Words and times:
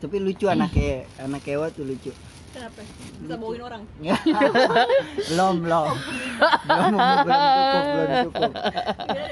tapi 0.00 0.16
lucu 0.16 0.48
anak 0.48 0.72
kayak 0.72 1.04
anak 1.20 1.40
kewa 1.44 1.68
tuh 1.70 1.84
lucu 1.84 2.10
Kenapa? 2.50 2.82
Bisa 3.22 3.38
bawain 3.38 3.62
orang. 3.62 3.82
belum 5.30 5.54
belum 5.62 5.86
belum 6.66 6.90
belum 6.90 7.30
cukup 7.46 7.82
belum 7.86 8.10
cukup 8.26 8.52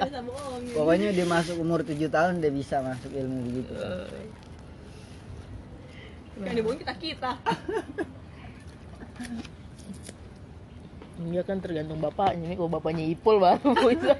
bisa 0.07 0.21
bohong. 0.23 0.61
gitu. 0.63 0.75
pokoknya 0.79 1.09
dia 1.11 1.27
masuk 1.27 1.57
umur 1.59 1.83
7 1.83 1.99
tahun 2.07 2.39
dia 2.39 2.53
bisa 2.55 2.79
masuk 2.79 3.11
ilmu 3.11 3.39
begitu 3.51 3.73
Yang 6.39 6.55
dibohongin 6.63 6.81
kita 6.87 6.95
kita. 6.95 7.31
Iya 11.19 11.43
kan 11.43 11.59
tergantung 11.59 11.99
bapaknya 11.99 12.55
nih 12.55 12.57
kalau 12.57 12.71
bapaknya 12.71 13.03
Ipul 13.03 13.43
baru 13.43 13.75
bisa. 13.91 14.15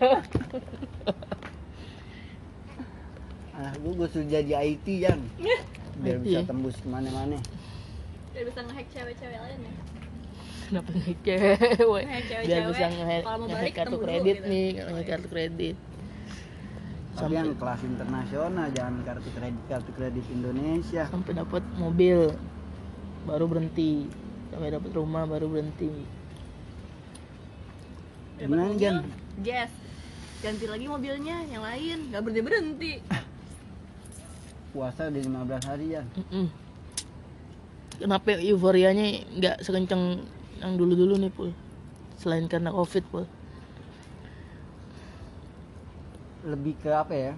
ah 3.55 3.71
gue 3.75 3.93
gue 3.95 4.09
sudah 4.11 4.27
jadi 4.43 4.53
IT 4.67 4.87
yang 5.07 5.23
biar 5.99 6.17
IT 6.19 6.25
bisa 6.25 6.41
ya? 6.41 6.43
tembus 6.47 6.77
ke 6.79 6.89
mana-mana 6.89 7.39
Biar 8.33 8.45
bisa 8.47 8.61
ngehack 8.63 8.89
cewek-cewek 8.95 9.39
lain 9.41 9.61
ya. 9.67 9.75
Kenapa 10.69 10.89
ngehack 10.95 11.19
cewek? 11.25 12.45
Biar 12.47 12.63
bisa 12.71 12.87
ngehack 12.87 13.25
balik 13.27 13.75
kartu 13.75 13.97
kredit 13.99 14.37
gitu. 14.39 14.51
nih, 14.53 14.67
ngehack 14.79 15.09
kartu 15.09 15.29
kredit. 15.33 15.77
tapi 17.19 17.35
yang 17.35 17.51
kelas 17.59 17.83
internasional 17.83 18.67
jangan 18.71 18.95
kartu 19.03 19.31
kredit 19.35 19.63
kartu 19.67 19.91
kredit 19.99 20.23
Indonesia 20.31 21.03
sampai 21.11 21.33
dapat 21.35 21.67
mobil 21.75 22.31
baru 23.27 23.45
berhenti. 23.51 24.07
Sampai 24.55 24.71
dapat 24.71 24.91
rumah 24.95 25.27
baru 25.27 25.51
berhenti. 25.51 25.91
gimana 28.39 28.71
Jan 28.79 29.03
Gas. 29.43 29.73
Ganti 30.39 30.71
lagi 30.71 30.87
mobilnya 30.87 31.43
yang 31.51 31.67
lain, 31.67 32.15
nggak 32.15 32.23
berhenti 32.23 32.43
berhenti. 32.47 32.95
puasa 34.73 35.09
di 35.09 35.25
15 35.25 35.69
hari 35.69 35.87
Jan 35.97 36.07
Mm-mm. 36.15 36.47
Kenapa 37.99 38.39
euforianya 38.39 39.27
nggak 39.35 39.57
sekencang 39.67 40.23
yang 40.63 40.73
dulu-dulu 40.79 41.19
nih 41.19 41.35
pul? 41.35 41.51
Selain 42.15 42.47
karena 42.47 42.71
covid 42.71 43.03
pul. 43.11 43.27
lebih 46.47 46.79
ke 46.79 46.91
apa 46.91 47.15
ya 47.15 47.33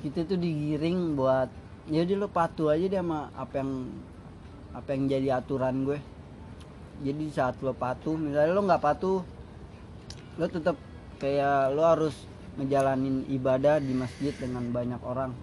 kita 0.00 0.22
tuh 0.24 0.38
digiring 0.38 1.18
buat 1.18 1.50
ya 1.90 2.06
udah 2.06 2.16
lo 2.16 2.28
patuh 2.30 2.70
aja 2.70 2.86
deh 2.86 3.00
sama 3.00 3.28
apa 3.34 3.54
yang 3.58 3.72
apa 4.72 4.88
yang 4.94 5.02
jadi 5.10 5.28
aturan 5.42 5.82
gue 5.82 5.98
jadi 7.02 7.24
saat 7.34 7.58
lo 7.60 7.74
patuh 7.74 8.14
misalnya 8.14 8.54
lo 8.54 8.62
nggak 8.62 8.82
patuh 8.82 9.20
lo 10.38 10.46
tetap 10.46 10.78
kayak 11.18 11.74
lo 11.74 11.82
harus 11.82 12.14
ngejalanin 12.56 13.26
ibadah 13.26 13.82
di 13.82 13.92
masjid 13.94 14.30
dengan 14.38 14.70
banyak 14.70 15.02
orang 15.02 15.34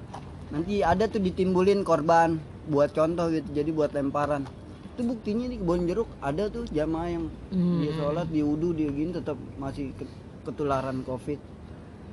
nanti 0.50 0.82
ada 0.82 1.06
tuh 1.06 1.20
ditimbulin 1.20 1.82
korban 1.82 2.38
buat 2.66 2.92
contoh 2.92 3.30
gitu 3.30 3.50
jadi 3.52 3.70
buat 3.70 3.92
lemparan. 3.92 4.46
Itu 4.92 5.04
buktinya 5.04 5.46
di 5.46 5.58
kebun 5.58 5.86
jeruk 5.86 6.10
ada 6.20 6.48
tuh 6.48 6.66
jamaah 6.68 7.10
yang 7.10 7.26
Hmm. 7.50 7.80
dia 7.80 7.92
sholat 7.94 8.28
dia 8.28 8.44
wudhu 8.44 8.72
dia 8.72 8.90
gini 8.90 9.12
tetap 9.12 9.36
masih 9.56 9.92
ke- 9.94 10.08
ketularan 10.44 11.04
covid. 11.04 11.38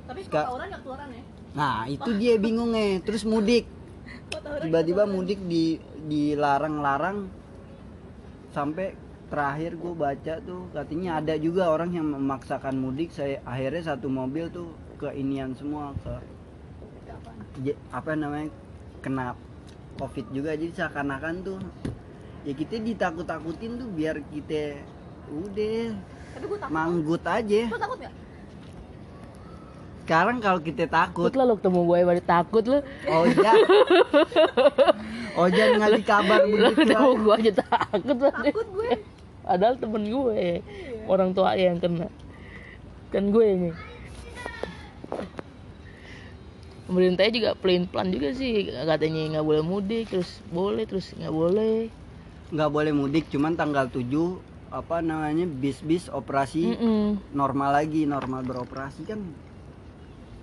Tapi 0.03 0.19
Ska- 0.21 0.43
kalau 0.43 0.57
tawuran 0.57 0.67
nggak 0.67 0.81
ketularan 0.81 1.09
ya. 1.09 1.23
Nah 1.53 1.77
itu 1.85 2.09
dia 2.17 2.33
bingungnya 2.35 2.99
Terus 2.99 3.23
mudik. 3.23 3.65
Tiba-tiba 4.59 5.05
mudik 5.05 5.39
di 5.39 5.77
dilarang-larang. 6.03 7.29
Sampai 8.49 8.93
terakhir 9.27 9.73
gue 9.73 9.93
baca 9.95 10.33
tuh 10.39 10.69
Katanya 10.69 11.17
ada 11.17 11.33
juga 11.35 11.69
orang 11.69 11.89
yang 11.89 12.05
memaksakan 12.07 12.75
mudik. 12.75 13.09
Saya 13.09 13.39
Akhirnya 13.43 13.95
satu 13.95 14.05
mobil 14.05 14.49
tuh 14.49 14.69
ke 14.97 15.13
inian 15.13 15.53
semua 15.53 15.93
ke 15.99 16.13
apa 17.93 18.11
namanya 18.17 18.49
kena 19.05 19.37
covid 20.01 20.25
juga 20.33 20.57
jadi 20.57 20.73
seakan-akan 20.73 21.35
tuh 21.45 21.59
ya 22.43 22.53
kita 22.57 22.81
ditakut-takutin 22.81 23.77
tuh 23.77 23.89
biar 23.93 24.19
kita 24.33 24.81
udah 25.29 25.93
Tapi 26.33 26.45
gue 26.49 26.59
takut. 26.59 26.73
manggut 26.73 27.23
aja 27.23 27.61
Gue 27.69 27.79
takut 27.79 27.99
sekarang 30.03 30.43
kalau 30.43 30.59
kita 30.59 30.83
takut 30.91 31.31
Takut 31.31 31.35
lah 31.39 31.45
lo 31.47 31.55
ketemu 31.55 31.79
gue 31.87 31.99
baru 32.03 32.21
takut 32.27 32.63
lo. 32.67 32.79
Oja 33.07 33.51
Oja 35.39 35.61
ngasih 35.79 36.03
kabar 36.03 36.43
Lo 36.43 36.75
begitu 36.75 36.91
ketemu 36.91 37.07
aja. 37.07 37.21
gue 37.23 37.33
aja 37.39 37.51
takut 37.63 38.17
lo. 38.19 38.29
Takut 38.35 38.67
gue. 38.75 38.91
Padahal 39.47 39.75
temen 39.79 40.03
gue 40.03 40.43
orang 41.07 41.31
tua 41.31 41.55
yang 41.55 41.79
kena. 41.79 42.11
Kan 43.15 43.31
gue 43.31 43.45
ini. 43.47 43.71
Pemerintahnya 46.83 47.31
juga 47.31 47.49
pelin 47.55 47.87
pelan 47.87 48.11
juga 48.11 48.35
sih 48.35 48.67
katanya 48.67 49.39
nggak 49.39 49.45
boleh 49.45 49.63
mudik 49.63 50.11
terus 50.11 50.43
boleh 50.47 50.83
terus 50.83 51.15
nggak 51.15 51.31
boleh. 51.31 51.87
nggak 52.53 52.69
boleh 52.69 52.93
mudik 52.93 53.25
cuman 53.27 53.55
tanggal 53.55 53.87
7 53.87 54.05
apa 54.69 55.01
namanya 55.01 55.45
bis-bis 55.45 56.05
operasi 56.07 56.69
Mm-mm. 56.69 57.17
normal 57.31 57.73
lagi 57.73 58.05
normal 58.05 58.41
beroperasi 58.41 59.05
kan 59.05 59.21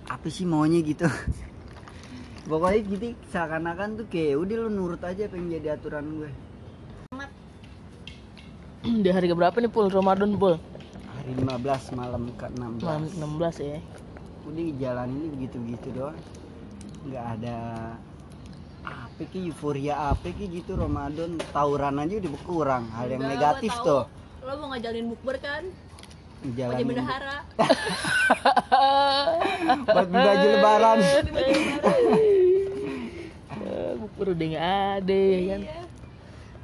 apa 0.07 0.27
sih 0.27 0.43
maunya 0.43 0.79
gitu 0.81 1.07
pokoknya 2.49 2.79
gitu 2.85 3.05
seakan-akan 3.27 4.03
tuh 4.03 4.05
kayak 4.07 4.35
udah 4.35 4.55
lu 4.57 4.69
nurut 4.69 4.99
aja 4.99 5.23
apa 5.23 5.35
yang 5.35 5.47
jadi 5.53 5.67
aturan 5.75 6.05
gue 6.17 6.31
Di 8.81 9.07
hari 9.07 9.29
keberapa 9.29 9.55
nih 9.55 9.69
pul 9.69 9.87
Ramadan 9.87 10.35
pul? 10.35 10.57
hari 11.13 11.31
15 11.37 11.95
malam 11.95 12.33
ke 12.33 12.49
16 12.49 12.81
Malam 12.81 13.03
16 13.37 13.61
ya. 13.61 13.77
Udah 14.47 14.65
jalan 14.81 15.07
ini 15.13 15.27
begitu-begitu 15.37 15.87
doang 15.93 16.17
nggak 17.01 17.25
ada 17.37 17.57
apa 18.81 19.21
ki 19.29 19.49
euforia 19.49 20.09
apa 20.09 20.33
ki 20.33 20.45
gitu 20.49 20.73
Ramadan 20.73 21.37
tawuran 21.53 22.01
aja 22.01 22.17
udah 22.17 22.31
berkurang 22.33 22.83
hal 22.97 23.07
yang 23.09 23.21
Enggak, 23.21 23.33
negatif 23.37 23.73
tahu. 23.77 23.85
tuh 23.85 24.03
Lo 24.41 24.57
mau 24.57 24.73
ngajalin 24.73 25.05
bukber 25.05 25.37
kan? 25.37 25.63
Wajah 26.41 26.53
jalanin 26.57 26.85
bendahara. 26.89 27.37
buat 29.85 30.07
baju 30.09 30.47
lebaran 30.49 30.97
Bukber 34.01 34.27
udah 34.33 34.45
nggak 34.49 34.65
ada 34.97 35.13
ya 35.13 35.39
kan. 35.45 35.61
Iya. 35.61 35.77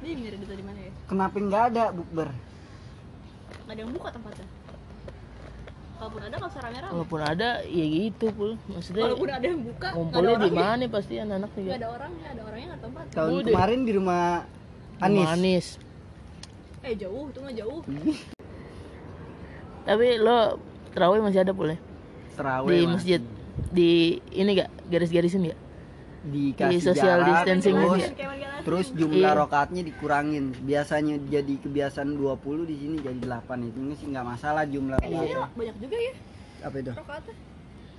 Dia 0.02 0.12
nyari 0.18 0.36
duit 0.42 0.58
di 0.58 0.64
mana 0.66 0.78
ya? 0.82 0.90
kenapa 1.06 1.34
nggak 1.38 1.62
ada 1.70 1.84
bukber 1.94 2.28
Nggak 3.62 3.70
ada 3.70 3.80
yang 3.86 3.92
buka 3.94 4.08
tempatnya. 4.10 4.46
Kalaupun 5.98 6.22
ada 6.22 6.34
nggak 6.38 6.50
usah 6.54 6.62
rame-rame. 6.62 6.92
Walaupun 6.94 7.20
ada 7.20 7.48
ya 7.66 7.84
gitu 7.90 8.26
pul. 8.30 8.52
Maksudnya 8.70 9.04
Kalaupun 9.10 9.28
ada 9.34 9.46
yang 9.50 9.60
buka, 9.66 9.88
ngumpulnya 9.98 10.36
di 10.38 10.50
mana 10.54 10.84
pasti 10.86 11.14
anak-anak 11.18 11.50
juga. 11.58 11.66
Nggak 11.66 11.78
ada 11.78 11.88
orangnya, 11.90 12.26
ada 12.30 12.42
orangnya 12.46 12.66
nggak 12.70 12.82
tempat. 12.86 13.04
tahun 13.10 13.30
Udah. 13.34 13.46
kemarin 13.50 13.80
di 13.82 13.92
rumah 13.98 14.24
Rumah 14.98 15.06
Anis 15.06 15.28
Anis. 15.34 15.66
Eh 16.86 16.94
jauh, 16.94 17.24
itu 17.30 17.38
mah 17.42 17.52
jauh. 17.54 17.80
Tapi 19.82 20.06
lo 20.22 20.38
terawih 20.94 21.20
masih 21.22 21.40
ada 21.42 21.50
pul 21.50 21.74
ya? 21.74 21.78
terawih 22.38 22.70
Di 22.70 22.78
masih. 22.78 22.88
masjid. 22.94 23.22
Di 23.74 23.90
ini 24.30 24.50
gak 24.54 24.70
garis-garisin 24.86 25.50
gak? 25.50 25.58
Dikasih 26.20 26.72
Di 26.72 26.82
social 26.82 27.18
jarak, 27.18 27.28
distancing 27.32 27.74
terus, 27.74 27.92
gitu 28.00 28.18
ya? 28.18 28.28
Terus 28.58 28.86
jumlah 28.90 29.32
Iya. 29.32 29.38
rokaatnya 29.38 29.82
dikurangin 29.82 30.44
biasanya 30.58 31.14
jadi 31.24 31.54
kebiasaan 31.56 32.10
20 32.12 32.36
di 32.64 32.76
sini 32.76 32.96
jadi 32.98 33.16
8 33.16 33.38
itu 33.64 33.78
sih 33.94 34.06
nggak 34.08 34.26
masalah 34.26 34.64
jumlah 34.64 34.98
Eh, 34.98 35.08
ini 35.08 35.32
banyak 35.32 35.76
juga 35.78 35.96
ya 35.96 36.12
apa 36.60 36.76
itu 36.76 36.90
rokaatnya. 36.92 37.34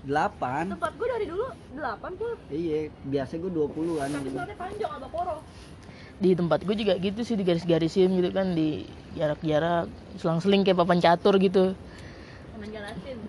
8 0.01 0.65
Tempat 0.69 0.91
gue 0.95 1.07
dari 1.09 1.25
dulu 1.25 1.45
8 1.73 2.11
pul. 2.15 2.31
iya 2.49 2.77
biasa 3.03 3.31
gue 3.35 3.51
20 3.51 3.67
kan 3.97 4.09
Tapi 4.09 4.29
soalnya 4.29 4.55
panjang 4.55 4.91
abah 4.93 5.09
poro. 5.09 5.35
Di 6.17 6.29
tempat 6.33 6.59
gue 6.61 6.75
juga 6.75 6.93
gitu 6.97 7.21
sih 7.21 7.35
di 7.35 7.43
garis-garisin 7.43 8.11
gitu 8.13 8.29
kan 8.29 8.51
di 8.51 8.83
jarak-jarak 9.13 9.87
selang-seling 10.15 10.61
kayak 10.61 10.75
papan 10.77 10.99
catur 10.99 11.35
gitu. 11.37 11.71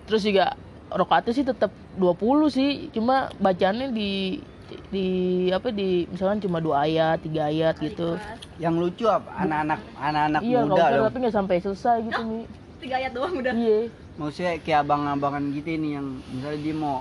Terus 0.05 0.21
juga 0.21 0.55
rokaatnya 0.89 1.31
sih 1.31 1.45
tetap 1.45 1.71
20 1.95 2.19
sih, 2.49 2.69
cuma 2.91 3.31
bacaannya 3.37 3.91
di 3.91 4.43
di 4.89 5.07
apa 5.51 5.69
di 5.69 6.07
misalkan 6.07 6.39
cuma 6.41 6.57
dua 6.63 6.87
ayat, 6.87 7.21
tiga 7.23 7.47
ayat 7.51 7.75
gitu. 7.79 8.15
Yang 8.57 8.75
lucu 8.79 9.05
apa 9.07 9.29
anak-anak 9.41 9.79
anak-anak 9.99 10.41
Iya, 10.41 10.59
muda 10.65 10.85
loh 10.95 11.05
tapi 11.09 11.17
nggak 11.23 11.35
sampai 11.35 11.55
selesai 11.59 11.97
gitu 12.07 12.21
nih. 12.21 12.45
Tiga 12.81 12.95
ayat 12.97 13.11
doang 13.13 13.33
udah. 13.37 13.53
Iya. 13.53 13.79
maksudnya 14.19 14.59
kayak 14.59 14.85
abang-abangan 14.85 15.43
gitu 15.55 15.71
nih 15.71 15.91
yang 15.97 16.07
misalnya 16.29 16.59
dia 16.61 16.75
mau 16.75 16.97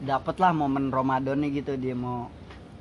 dapet 0.00 0.36
lah 0.40 0.50
momen 0.50 0.88
Ramadannya 0.90 1.52
gitu 1.54 1.76
dia 1.76 1.94
mau 1.94 2.32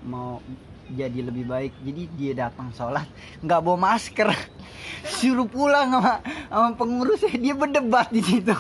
mau 0.02 0.40
jadi 0.88 1.20
lebih 1.20 1.46
baik 1.46 1.74
jadi 1.84 2.02
dia 2.16 2.32
datang 2.48 2.72
sholat 2.72 3.04
nggak 3.44 3.60
bawa 3.60 3.92
masker 3.92 4.32
suruh 5.20 5.46
pulang 5.52 5.92
sama 5.92 6.24
sama 6.48 6.70
pengurusnya 6.80 7.36
dia 7.36 7.54
berdebat 7.54 8.08
di 8.08 8.24
situ 8.24 8.56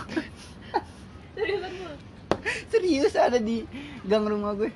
serius 2.67 3.15
ada 3.15 3.39
di 3.39 3.63
gang 4.03 4.27
rumah 4.27 4.53
gue 4.59 4.69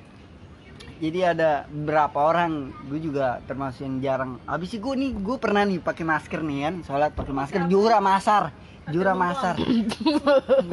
jadi 1.02 1.34
ada 1.34 1.66
beberapa 1.66 2.30
orang 2.30 2.70
gue 2.86 3.02
juga 3.02 3.42
termasuk 3.50 3.82
yang 3.82 3.98
jarang. 3.98 4.38
Habis 4.46 4.78
itu 4.78 4.86
gue 4.86 4.94
nih 5.02 5.10
gue 5.18 5.34
pernah 5.34 5.66
nih 5.66 5.82
pakai 5.82 6.06
masker 6.06 6.46
nih 6.46 6.58
kan 6.62 6.74
sholat 6.86 7.10
pakai 7.10 7.34
masker. 7.34 7.66
Jura 7.66 7.98
masar 7.98 8.54
jura 8.86 9.14
masar. 9.14 9.58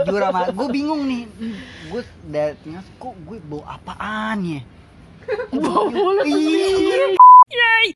Jura 0.05 0.29
masar 0.29 0.53
gue 0.53 0.69
bingung 0.69 1.01
nih. 1.09 1.25
Gue 1.89 2.05
dari 2.29 2.53
kok 3.01 3.17
gue 3.25 3.41
bawa 3.41 3.81
apaan 3.81 4.37
ya? 4.45 4.61
Bawa 5.49 5.89
mulu. 5.89 6.21
Iya. 6.21 7.17
Terus 7.17 7.89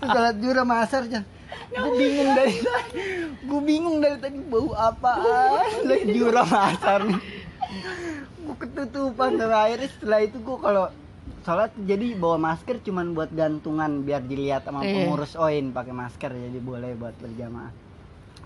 sholat 0.00 0.34
zuhur 0.40 0.56
sama 0.56 0.74
asar 0.80 1.04
Chan 1.12 1.24
gue 1.68 1.92
bingung 2.00 2.32
dari 2.32 2.56
tadi. 2.56 2.96
Gue 3.44 3.60
bingung 3.60 3.96
dari 4.00 4.16
tadi 4.16 4.40
bau 4.48 4.72
apaan. 4.72 5.84
Lagi 5.84 6.16
zuhur 6.16 6.32
sama 6.40 6.58
asar 6.72 7.04
nih 7.04 7.37
gue 8.38 8.56
ketutupan 8.58 9.36
sampai 9.36 9.58
akhirnya 9.58 9.88
setelah 9.90 10.20
itu 10.20 10.36
gue 10.38 10.58
kalau 10.58 10.84
sholat 11.44 11.70
jadi 11.78 12.06
bawa 12.14 12.36
masker 12.42 12.80
cuman 12.80 13.12
buat 13.12 13.30
gantungan 13.30 14.02
biar 14.02 14.20
dilihat 14.22 14.64
sama 14.64 14.80
Iya. 14.80 15.04
pengurus 15.04 15.32
oin 15.34 15.70
pakai 15.70 15.92
masker 15.92 16.30
jadi 16.30 16.58
boleh 16.58 16.92
buat 16.94 17.14
berjamaah. 17.14 17.72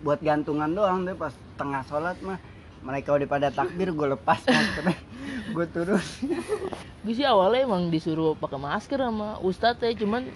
Buat 0.03 0.19
gantungan 0.21 0.67
doang 0.69 1.03
deh 1.03 1.15
pas 1.15 1.31
tengah 1.55 1.83
sholat 1.85 2.19
mah 2.21 2.39
mereka 2.83 3.15
udah 3.15 3.29
pada 3.29 3.49
takbir 3.49 3.91
gue 3.91 4.09
lepas 4.11 4.43
maskernya 4.49 4.99
gue 5.49 5.67
turun. 5.69 6.03
Gue 7.01 7.15
sih 7.15 7.23
awalnya 7.23 7.63
emang 7.65 7.87
disuruh 7.89 8.35
pakai 8.35 8.59
masker 8.59 8.99
sama 8.99 9.39
ustadz 9.39 9.79
ya 9.81 9.95
cuman 9.95 10.27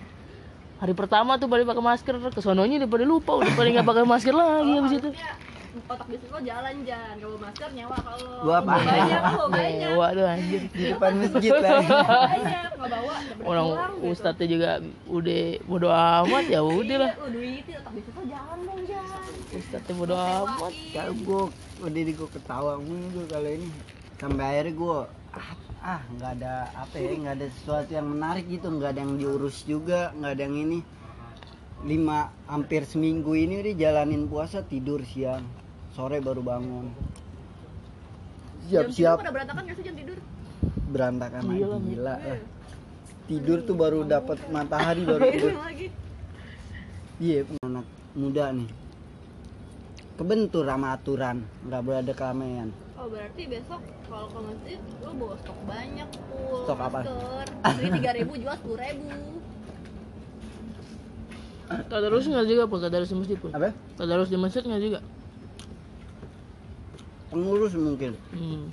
hari 0.76 0.92
pertama 0.92 1.34
tuh 1.36 1.46
pada 1.46 1.62
pakai 1.64 1.82
masker 1.84 2.14
kesononya 2.30 2.78
udah 2.78 2.90
pada 2.90 3.04
lupa 3.04 3.32
udah 3.34 3.52
pada 3.52 3.68
nggak 3.72 3.86
pakai 3.86 4.04
masker 4.04 4.34
lagi 4.34 4.72
habis 4.72 4.92
itu. 4.94 5.10
Harusnya 5.10 5.55
otak 5.84 6.06
bisnis 6.08 6.30
lo 6.32 6.40
jalan 6.40 6.74
jangan 6.82 7.14
kalau 7.20 7.36
masker 7.36 7.70
nyewa 7.76 7.96
kalau 8.00 8.28
Gua 8.42 8.56
apa? 8.64 8.74
banyak 8.80 9.22
lo 9.36 9.46
banyak. 9.52 9.76
Nyewa 9.84 10.06
tuh 10.16 10.24
anjir. 10.26 10.62
Di 10.72 10.84
depan 10.92 11.12
masjid 11.20 11.52
lah. 11.52 11.80
Banyak 11.84 12.64
nggak 12.76 12.90
bawa 12.92 13.14
orang 13.46 13.66
gitu. 13.68 14.10
ustadznya 14.12 14.46
juga 14.48 14.70
udah 15.06 15.42
bodo 15.66 15.88
amat 15.92 16.44
ya 16.48 16.60
udah 16.64 16.96
lah. 17.02 17.10
Iya, 17.12 17.20
lo 17.20 17.28
duitin 17.30 17.74
otak 17.80 17.92
bisnis 17.94 18.14
lo 18.16 18.24
jalan 18.26 18.58
dong 18.64 18.82
jangan 18.88 19.22
ustadznya 19.52 19.94
bodo 19.94 20.14
amat. 20.16 20.72
kalau 20.94 21.14
gue 21.14 21.42
udah 21.84 22.02
di 22.02 22.12
gue 22.12 22.28
ketawa 22.32 22.72
mulu 22.80 23.06
gue 23.12 23.24
kalau 23.28 23.50
ini. 23.50 23.68
Sampai 24.16 24.44
akhirnya 24.48 24.72
gue 24.72 24.98
ah 25.36 25.50
ah 25.84 26.00
nggak 26.08 26.30
ada 26.40 26.54
apa 26.72 26.94
ya 26.96 27.10
nggak 27.20 27.34
ada 27.36 27.46
sesuatu 27.60 27.90
yang 27.92 28.08
menarik 28.08 28.44
gitu. 28.48 28.66
Nggak 28.72 28.90
ada 28.96 29.00
yang 29.04 29.14
diurus 29.20 29.56
juga 29.62 30.10
nggak 30.16 30.32
ada 30.32 30.42
yang 30.48 30.56
ini. 30.56 30.80
Lima 31.84 32.32
hampir 32.48 32.88
seminggu 32.88 33.36
ini 33.36 33.60
udah 33.60 33.74
jalanin 33.76 34.24
puasa 34.24 34.64
tidur 34.64 35.04
siang 35.04 35.44
sore 35.96 36.20
baru 36.20 36.44
bangun. 36.44 36.92
Jam 38.68 38.92
siap-siap 38.92 39.16
tidur 39.16 39.22
pada 39.24 39.32
berantakan 39.32 39.62
nggak 39.64 39.76
sih 39.80 39.84
jam 39.88 39.96
tidur? 39.96 40.18
Berantakan 40.92 41.42
lagi 41.48 41.56
Gila, 41.64 41.76
gila. 41.80 42.04
Lah 42.04 42.38
tidur 43.26 43.58
tuh 43.64 43.74
baru 43.74 43.98
dapat 44.04 44.38
matahari 44.52 45.02
baru 45.08 45.22
tidur. 45.32 45.52
lagi. 45.56 45.88
Iya 47.16 47.48
anak 47.64 47.86
muda 48.12 48.44
nih. 48.52 48.68
Kebentur 50.16 50.64
sama 50.68 50.96
aturan 50.96 51.44
nggak 51.68 51.80
boleh 51.84 51.98
ada 52.00 52.12
keramaian 52.16 52.68
Oh 52.96 53.04
berarti 53.12 53.44
besok 53.52 53.84
kalau 54.08 54.32
ke 54.32 54.40
masjid 54.40 54.78
lo 55.04 55.12
bawa 55.12 55.36
stok 55.44 55.58
banyak 55.68 56.08
full 56.32 56.64
Stok 56.64 56.80
apa? 56.80 56.98
beli 57.76 57.88
tiga 58.00 58.10
ribu 58.16 58.32
jual 58.40 58.56
sepuluh 58.56 58.80
ribu. 58.80 59.12
Tadarus 61.92 62.24
nggak 62.32 62.46
juga 62.48 62.64
pun 62.64 62.78
tadarus 62.80 63.12
di 63.12 63.16
masjid 63.20 63.36
pun 63.36 63.50
apa? 63.52 63.76
Tadarus 64.00 64.28
di 64.32 64.38
masjid 64.40 64.64
nggak 64.64 64.82
juga 64.88 64.98
pengurus 67.32 67.72
mungkin. 67.74 68.12
Hmm. 68.32 68.70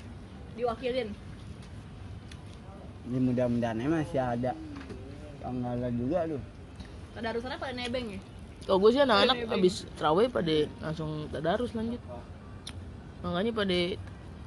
diwakilin? 0.53 1.09
Ini 3.09 3.17
mudah-mudahan 3.19 3.83
masih 3.89 4.21
ada. 4.21 4.51
Ada 5.44 5.88
juga 5.91 6.23
tuh 6.29 6.41
tadarusannya 7.13 7.57
pada 7.61 7.73
nebeng 7.73 8.07
ya? 8.17 8.19
Kalau 8.63 8.77
gue 8.79 8.89
sih 8.95 9.01
anak-anak 9.03 9.38
habis 9.51 9.75
terawih 10.00 10.27
pada 10.31 10.55
langsung 10.79 11.27
tadarus 11.29 11.71
lanjut. 11.75 12.01
Makanya 13.21 13.51
pada 13.51 13.79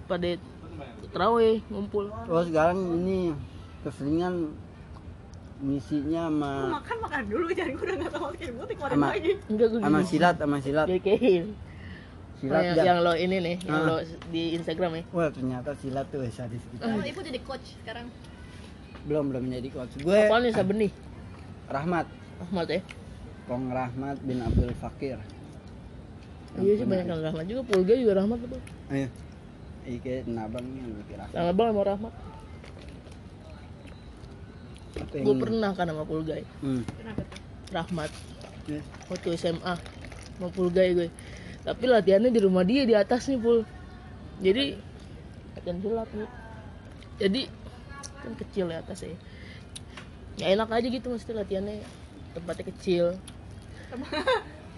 pada 0.08 0.30
terawih 1.12 1.60
ngumpul. 1.68 2.08
Terus 2.08 2.46
sekarang 2.48 2.78
ini 2.96 3.18
keseringan 3.84 4.34
misinya 5.56 6.28
sama 6.28 6.52
Lu 6.52 6.68
makan 6.76 6.96
makan 7.00 7.22
dulu 7.32 7.46
jangan 7.56 7.72
gue 7.72 7.86
udah 7.86 7.96
nggak 7.96 8.12
tahu 8.12 8.24
makin 8.28 8.48
gue 8.52 8.66
lagi. 9.00 9.32
Enggak 9.48 9.66
gue 9.72 9.80
sama 9.80 10.00
silat 10.04 10.36
sama 10.36 10.58
silat 10.60 10.86
silat 12.36 12.62
yang, 12.66 12.76
yang 12.84 12.98
lo 13.00 13.12
ini 13.12 13.36
nih 13.38 13.56
yang 13.64 13.76
Ah. 13.78 13.86
lo 13.86 13.96
di 14.28 14.42
Instagram 14.52 14.90
ya? 14.92 15.02
Wah 15.10 15.28
ternyata 15.28 15.70
silat 15.74 16.06
tuh 16.08 16.20
sadis 16.28 16.60
kita 16.68 16.84
kalau 16.84 17.00
ibu 17.02 17.20
jadi 17.22 17.40
coach 17.40 17.66
sekarang? 17.80 18.06
Belum 19.04 19.24
belum 19.30 19.44
jadi 19.48 19.68
coach. 19.70 19.92
Gue 19.98 20.18
apaan 20.20 20.42
nih 20.42 20.52
Sabeni 20.52 20.88
Rahmat. 21.66 22.06
Ahmad 22.38 22.66
ya? 22.68 22.80
Kong 23.46 23.70
Rahmat 23.70 24.16
bin 24.20 24.38
Abdul 24.38 24.74
Fakir. 24.74 25.16
Iya 26.56 26.72
sih 26.74 26.86
banyak 26.86 27.06
yang 27.06 27.22
Rahmat 27.22 27.44
juga. 27.46 27.62
Pulga 27.64 27.94
juga 27.94 28.12
Rahmat 28.16 28.38
tuh 28.42 28.62
ayo 28.88 29.08
Ike 29.86 30.26
nabang 30.26 30.66
yang 30.68 30.90
lebih 30.90 31.14
Rahmat. 31.14 31.32
Yang 31.32 31.46
abang 31.48 31.66
sama 31.68 31.82
Rahmat. 31.86 32.12
Apa 34.96 35.12
gue 35.12 35.22
yang- 35.22 35.38
pernah 35.38 35.70
kan 35.72 35.86
sama 35.86 36.04
Pulgai 36.04 36.42
hmm. 36.60 36.82
kenapa 36.94 37.22
tuh? 37.22 37.40
Rahmat. 37.66 38.10
Ya. 38.66 38.82
waktu 39.06 39.28
SMA 39.38 39.74
sama 40.34 40.48
Pulgai 40.50 40.90
gue 40.92 41.08
tapi 41.66 41.84
latihannya 41.90 42.30
di 42.30 42.38
rumah 42.38 42.62
dia 42.62 42.86
di 42.86 42.94
atas 42.94 43.26
nih 43.26 43.42
Pul. 43.42 43.66
Jadi 44.38 44.78
latihan 45.58 45.78
silat 45.82 46.08
nih 46.14 46.30
jadi 47.16 47.42
kan 48.22 48.32
kecil 48.36 48.66
ya 48.68 48.78
atas 48.84 49.00
ya 49.02 49.16
ya 50.36 50.46
enak 50.52 50.68
aja 50.70 50.86
gitu 50.86 51.10
mesti 51.10 51.34
latihannya. 51.34 51.82
Tempatnya 52.38 52.64
kecil. 52.70 53.04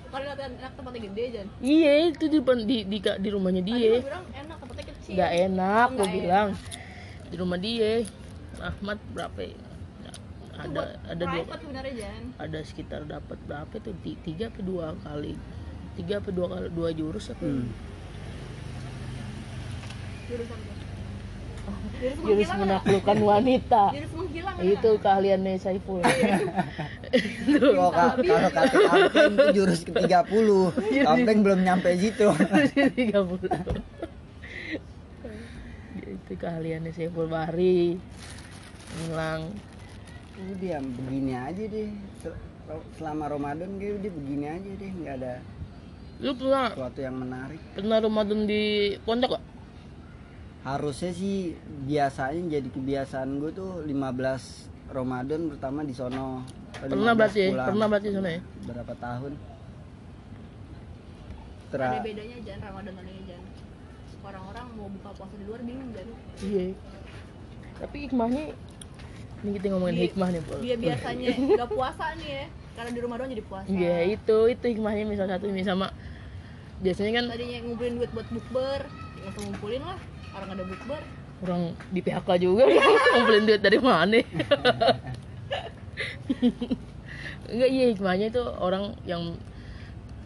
Kalau 0.09 0.25
latihan 0.33 0.53
enak 0.57 0.73
tempatnya 0.81 1.01
gede 1.13 1.25
jangan 1.37 1.49
iya 1.61 1.93
itu 2.09 2.25
di 2.33 2.39
di 2.41 2.77
di, 2.89 2.99
di 3.05 3.29
rumahnya 3.29 3.61
dia. 3.61 4.01
Bilang 4.01 4.25
enak 4.33 4.57
tempatnya 4.57 4.85
kecil. 4.97 5.13
Nggak 5.13 5.33
enak 5.45 5.89
gue 5.93 6.09
bilang. 6.09 6.49
Di 7.29 7.37
rumah 7.37 7.59
dia. 7.61 7.93
Rahmat 8.59 8.99
berapa 9.13 9.39
ya? 9.45 9.55
Itu 10.59 10.75
ada 10.75 10.99
ada 11.07 11.23
dua. 11.23 11.45
ada 12.35 12.59
sekitar 12.67 13.07
dapat 13.07 13.39
berapa 13.47 13.75
tuh 13.79 13.95
Ti- 14.03 14.19
tiga 14.27 14.51
apa 14.51 14.59
dua 14.59 14.91
kali 15.07 15.39
tiga 15.99 16.15
apa 16.17 16.31
dua 16.31 16.47
kali 16.49 16.67
dua 16.71 16.89
jurus 16.91 17.29
apa? 17.29 17.43
Hmm. 17.43 17.67
jurus 20.29 20.49
jurus 22.23 22.49
menaklukkan 22.55 23.19
wanita. 23.19 23.85
Jurus 23.91 24.13
menghilang 24.15 24.57
itu 24.63 24.91
keahliannya 24.97 25.53
Saiful. 25.59 26.01
Itu 27.09 27.73
Oh, 27.75 27.89
ka- 27.89 28.21
kalau 28.21 28.51
kata 28.53 28.77
Kampeng 28.79 29.33
itu 29.33 29.47
jurus 29.57 29.81
ke 29.81 29.97
30 29.97 31.09
Kampeng 31.09 31.39
belum 31.41 31.61
nyampe 31.65 31.97
situ. 31.97 32.29
Tiga 32.93 33.25
puluh. 33.25 33.49
Itu 35.97 36.33
keahliannya 36.37 36.93
Saiful. 36.93 37.27
Bahri 37.27 37.97
hilang 39.01 39.57
udah 40.39 40.79
begini 40.79 41.33
aja 41.35 41.65
deh. 41.67 41.91
Sel- 42.21 42.39
selama 42.95 43.27
Ramadan 43.27 43.75
udah 43.75 44.13
begini 44.13 44.47
aja 44.47 44.71
deh. 44.71 44.91
Nggak 44.95 45.15
ada 45.19 45.35
lu 46.19 46.35
pernah 46.35 46.67
sesuatu 46.69 46.99
yang 46.99 47.17
menarik 47.17 47.61
pernah 47.73 47.97
Ramadan 47.99 48.41
di 48.43 48.63
pondok 49.01 49.31
gak? 49.33 49.45
harusnya 50.61 51.11
sih 51.11 51.55
biasanya 51.87 52.59
jadi 52.59 52.69
kebiasaan 52.69 53.39
gue 53.39 53.51
tuh 53.53 53.71
15 53.87 53.95
Ramadan 54.91 55.41
pertama 55.49 55.81
di 55.83 55.95
sono 55.95 56.43
pernah 56.75 57.15
15 57.15 57.19
berarti 57.19 57.39
ya? 57.39 57.49
pulang. 57.49 57.67
pernah 57.67 57.87
berarti 57.87 58.09
sana 58.11 58.29
ya 58.29 58.41
berapa 58.65 58.95
tahun 58.95 59.33
ada 61.69 61.71
Tera 61.71 62.01
bedanya 62.01 62.37
jangan 62.43 62.61
Ramadan 62.67 62.93
dan 62.97 63.07
ini 63.07 63.23
jangan 63.25 63.47
orang-orang 64.25 64.67
mau 64.75 64.89
buka 64.91 65.11
puasa 65.15 65.35
di 65.37 65.45
luar 65.45 65.61
bingung 65.63 65.91
kan 65.93 66.09
iya 66.43 66.65
tapi 67.79 67.97
hikmahnya 68.05 68.45
ini 69.39 69.51
kita 69.55 69.67
ngomongin 69.71 69.95
Iya. 69.95 70.05
hikmah 70.11 70.29
nih 70.29 70.43
Pul 70.43 70.59
dia 70.59 70.77
biasanya 70.77 71.29
nggak 71.55 71.71
puasa 71.71 72.07
nih 72.19 72.29
ya 72.29 72.45
karena 72.79 72.95
di 72.95 73.01
rumah 73.03 73.19
doang 73.19 73.35
jadi 73.35 73.43
puasa. 73.43 73.67
Iya 73.67 73.97
itu 74.15 74.39
itu 74.55 74.65
hikmahnya 74.71 75.03
misal 75.11 75.27
satu 75.27 75.51
ini 75.51 75.67
sama 75.67 75.91
biasanya 76.79 77.11
kan 77.19 77.25
tadinya 77.35 77.59
ngumpulin 77.67 77.99
duit 77.99 78.11
buat 78.15 78.31
bukber 78.31 78.87
ya 79.19 79.27
usah 79.35 79.43
ngumpulin 79.51 79.83
lah 79.83 79.99
orang 80.39 80.49
ada 80.55 80.63
bukber. 80.63 81.03
orang 81.39 81.63
di 81.95 82.01
PHK 82.03 82.29
juga 82.39 82.67
ngumpulin 83.19 83.45
duit 83.51 83.63
dari 83.63 83.79
mana? 83.83 84.19
Enggak 87.51 87.71
iya 87.75 87.85
hikmahnya 87.91 88.27
itu 88.31 88.43
orang 88.63 88.95
yang 89.03 89.35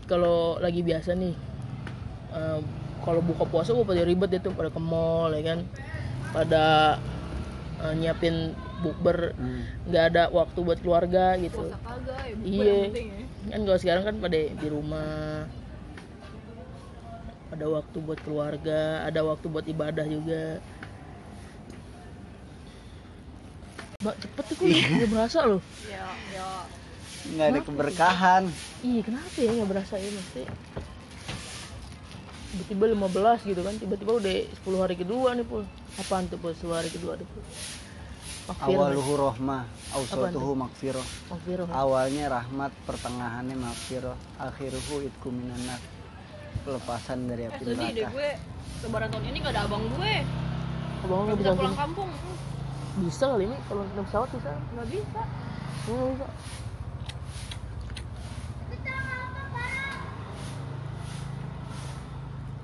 kalau 0.05 0.61
lagi 0.61 0.85
biasa 0.85 1.17
nih 1.17 1.33
eh, 2.37 2.61
kalau 3.01 3.25
buka 3.25 3.49
puasa 3.49 3.73
gue 3.73 3.89
pada 3.89 4.05
ribet 4.05 4.37
itu 4.37 4.53
pada 4.53 4.69
ke 4.69 4.81
mall 4.81 5.33
ya 5.33 5.57
kan? 5.57 5.65
Pada 6.37 6.65
eh, 7.81 7.93
nyiapin 7.97 8.53
bukber. 8.83 9.19
Hmm. 9.39 9.63
nggak 9.89 10.05
ada 10.13 10.23
waktu 10.35 10.59
buat 10.61 10.79
keluarga 10.83 11.39
gitu. 11.39 11.71
Ya 11.71 11.79
Iya. 12.43 12.75
ya. 12.91 13.55
Kan 13.55 13.61
kalau 13.67 13.79
sekarang 13.79 14.05
kan 14.05 14.17
pada 14.19 14.39
di 14.39 14.69
rumah. 14.69 15.47
Ada 17.53 17.67
waktu 17.69 17.97
buat 18.01 18.21
keluarga 18.25 19.05
ada 19.05 19.21
waktu 19.23 19.47
buat 19.47 19.67
ibadah 19.69 20.07
juga. 20.09 20.59
Mbak 24.03 24.17
cepet 24.19 24.45
tuh 24.51 24.57
kok 24.57 24.67
nggak 24.67 25.11
berasa 25.13 25.39
loh. 25.47 25.63
Ya 25.87 26.07
ya 26.35 26.49
nggak 27.23 27.47
ada 27.55 27.61
keberkahan. 27.63 28.43
Iya 28.83 29.01
kenapa 29.07 29.37
ya 29.39 29.51
nggak 29.55 29.71
berasa 29.71 29.95
ya 29.95 30.11
mesti 30.11 30.43
tiba-tiba 32.53 32.85
15 32.93 33.49
gitu 33.49 33.61
kan 33.65 33.75
tiba-tiba 33.81 34.13
udah 34.21 34.35
10 34.45 34.85
hari 34.85 34.97
kedua 35.01 35.33
nih 35.33 35.47
pul. 35.47 35.65
Apaan 35.97 36.29
tuh 36.29 36.37
pul? 36.37 36.53
10 36.53 36.69
hari 36.77 36.91
kedua 36.93 37.17
pul. 37.17 37.41
Makfirah. 37.41 37.82
Awaluhu 38.51 39.13
rohmah 39.15 39.63
ausatuhu 39.95 40.59
makfiroh 40.59 41.07
awalnya 41.71 42.27
rahmat 42.29 42.73
pertengahannya 42.83 43.55
makfiroh 43.55 44.19
akhiruhu 44.37 45.07
itku 45.07 45.31
minanar 45.31 45.79
pelepasan 46.63 47.27
dari 47.27 47.47
Eh 47.47 47.51
api 47.51 47.63
sedih 47.65 47.91
deh 47.91 48.03
neraka. 48.03 48.15
gue. 48.15 48.31
Lebaran 48.83 49.09
tahun 49.11 49.25
ini 49.31 49.39
gak 49.41 49.53
ada 49.55 49.63
abang 49.67 49.85
gue. 49.89 50.15
Abang 51.03 51.19
Gak 51.19 51.25
nggak 51.25 51.39
bisa 51.39 51.51
pulang 51.55 51.75
sini. 51.75 51.83
kampung. 51.83 52.11
Bisa 53.03 53.25
kali 53.25 53.45
ini 53.47 53.57
kalau 53.67 53.83
naik 53.85 54.07
pesawat 54.07 54.29
bisa. 54.31 54.51
Gak 54.53 54.87
bisa. 54.91 55.21
Nggak 55.87 56.07
bisa. 56.13 56.27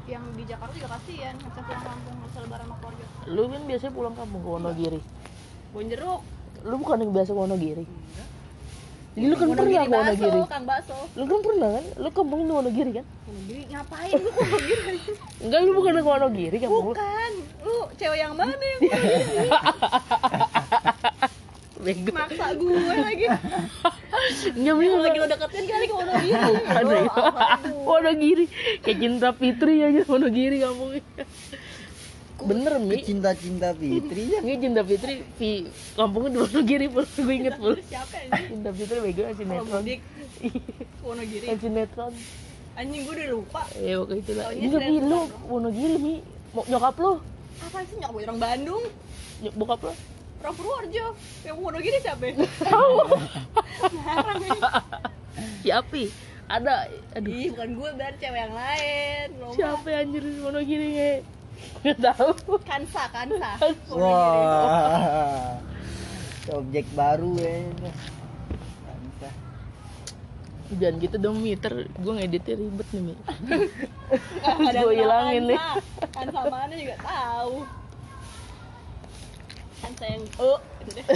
Yang 0.08 0.24
di 0.32 0.44
Jakarta 0.48 0.72
juga 0.72 0.88
kasihan 0.96 1.34
bisa 1.36 1.60
pulang 1.60 1.84
kampung 1.84 2.16
bisa 2.24 2.38
lebaran 2.40 2.64
sama 2.64 2.76
keluarga. 2.80 3.04
Lu 3.28 3.42
kan 3.44 3.62
biasanya 3.68 3.92
pulang 3.92 4.14
kampung 4.16 4.40
ke 4.40 4.48
Wonogiri. 4.48 5.00
Bon 5.72 5.84
jeruk 5.84 6.20
Lu 6.66 6.74
bukan 6.82 6.98
yang 6.98 7.14
biasa 7.14 7.30
ke 7.30 7.38
Wonogiri. 7.38 7.86
Jadi 9.14 9.26
lu 9.30 9.34
kan 9.38 9.46
pernah 9.50 9.82
ke 9.86 9.90
Wonogiri. 9.94 10.40
Kang 10.50 10.64
bakso 10.66 10.94
Lu 11.14 11.24
kan 11.26 11.38
pernah 11.42 11.70
kan? 11.78 11.84
Lu 12.02 12.08
kampung 12.10 12.40
di 12.46 12.52
Wonogiri 12.54 12.90
kan? 12.98 13.06
Wonogiri 13.06 13.62
ngapain 13.70 14.12
lu 14.18 14.30
ke 14.30 14.40
Wonogiri 14.42 14.98
Enggak, 15.38 15.60
lu 15.62 15.70
bukan 15.78 15.92
ke 15.94 16.10
Wonogiri 16.10 16.56
lu. 16.58 16.68
Bukan 16.92 17.32
Lu 17.62 17.74
cewek 17.94 18.18
yang 18.18 18.34
mana 18.34 18.54
yang 18.58 18.80
Bego. 21.78 22.10
maksa 22.10 22.58
gue 22.58 22.94
lagi 22.98 23.26
Enggak 24.50 24.74
lagi 24.98 25.18
lo 25.22 25.26
deketin 25.30 25.64
kali 25.70 25.84
ke 25.86 25.94
Wonogiri. 25.94 26.52
Aduh. 26.82 27.06
Wonogiri. 27.86 28.44
Kayak 28.82 28.98
cinta 28.98 29.28
Fitri 29.30 29.74
aja 29.86 30.02
Wonogiri 30.10 30.58
kampungnya. 30.58 31.02
Bener 32.38 32.78
Mi. 32.78 33.02
cinta-cinta 33.02 33.74
Fitri 33.74 34.30
ya 34.30 34.38
Ini 34.46 34.54
cinta 34.62 34.86
Fitri 34.86 35.26
di 35.42 35.66
kampungnya 35.98 36.30
di 36.30 36.38
Wonogiri 36.38 36.86
pul. 36.86 37.02
Gue 37.02 37.34
inget 37.34 37.58
pul. 37.58 37.74
Terus 37.74 37.90
siapa 37.94 38.16
ini? 38.22 38.40
Cinta 38.46 38.70
Fitri 38.70 38.98
bego 39.02 39.22
sinetron. 39.34 39.82
Wonogiri 41.06 41.44
Kan 41.50 41.58
sinetron. 41.58 42.12
Anjing 42.78 43.02
gue 43.02 43.14
udah 43.18 43.28
lupa 43.34 43.62
Eh 43.74 43.98
waktu 43.98 44.14
itu 44.22 44.32
lah. 44.38 44.54
Mi 44.54 44.66
sinetron 44.70 45.04
lu. 45.10 45.20
Wonogiri 45.50 45.96
Mi. 45.98 46.14
Mau 46.54 46.62
nyokap 46.70 46.94
lu? 47.02 47.12
Apa 47.58 47.78
sih 47.90 47.96
nyokap 47.98 48.22
orang 48.22 48.38
Bandung 48.38 48.84
Nyok 49.42 49.54
bokap 49.58 49.80
lu? 49.82 49.92
Orang 50.38 50.54
Purworejo 50.54 51.06
Yang 51.42 51.56
Wonogiri 51.58 51.98
siapa 51.98 52.22
ya? 52.22 52.34
Ini 54.38 54.50
Siapa? 55.66 56.02
Ada. 56.48 56.88
Aduh. 57.18 57.28
Ih 57.28 57.52
bukan 57.52 57.70
gue 57.76 57.90
biar 57.98 58.14
cewek 58.16 58.40
yang 58.40 58.54
lain. 58.56 59.26
Siapa 59.52 59.86
yang 59.90 60.00
anjir 60.08 60.24
Wonogiri 60.40 60.86
nge? 60.94 61.14
Nggak 61.78 61.98
tahu. 62.02 62.30
Kansa, 62.62 63.02
Kansa 63.08 63.50
wah 63.92 65.54
objek 66.48 66.88
baru 66.92 67.36
ya 67.36 67.60
Mantap. 68.82 69.34
Jangan 70.74 70.94
gitu 70.98 71.16
dong 71.18 71.36
Mi, 71.38 71.52
ntar 71.54 71.74
gue 71.84 72.12
ngeditnya 72.14 72.54
ribet 72.56 72.88
nih 72.90 73.02
Mi 73.04 73.14
Nggak 74.58 74.72
nama 74.74 74.92
hilangin 74.92 75.42
nih. 75.46 75.58
Kansa. 75.60 76.08
Kansa 76.08 76.40
mana 76.48 76.74
juga 76.74 76.96
tahu 76.98 77.54
Kansa 79.78 80.04
yang 80.04 80.24
oh 80.40 80.58
gitu 80.82 80.90
deh. 80.98 81.06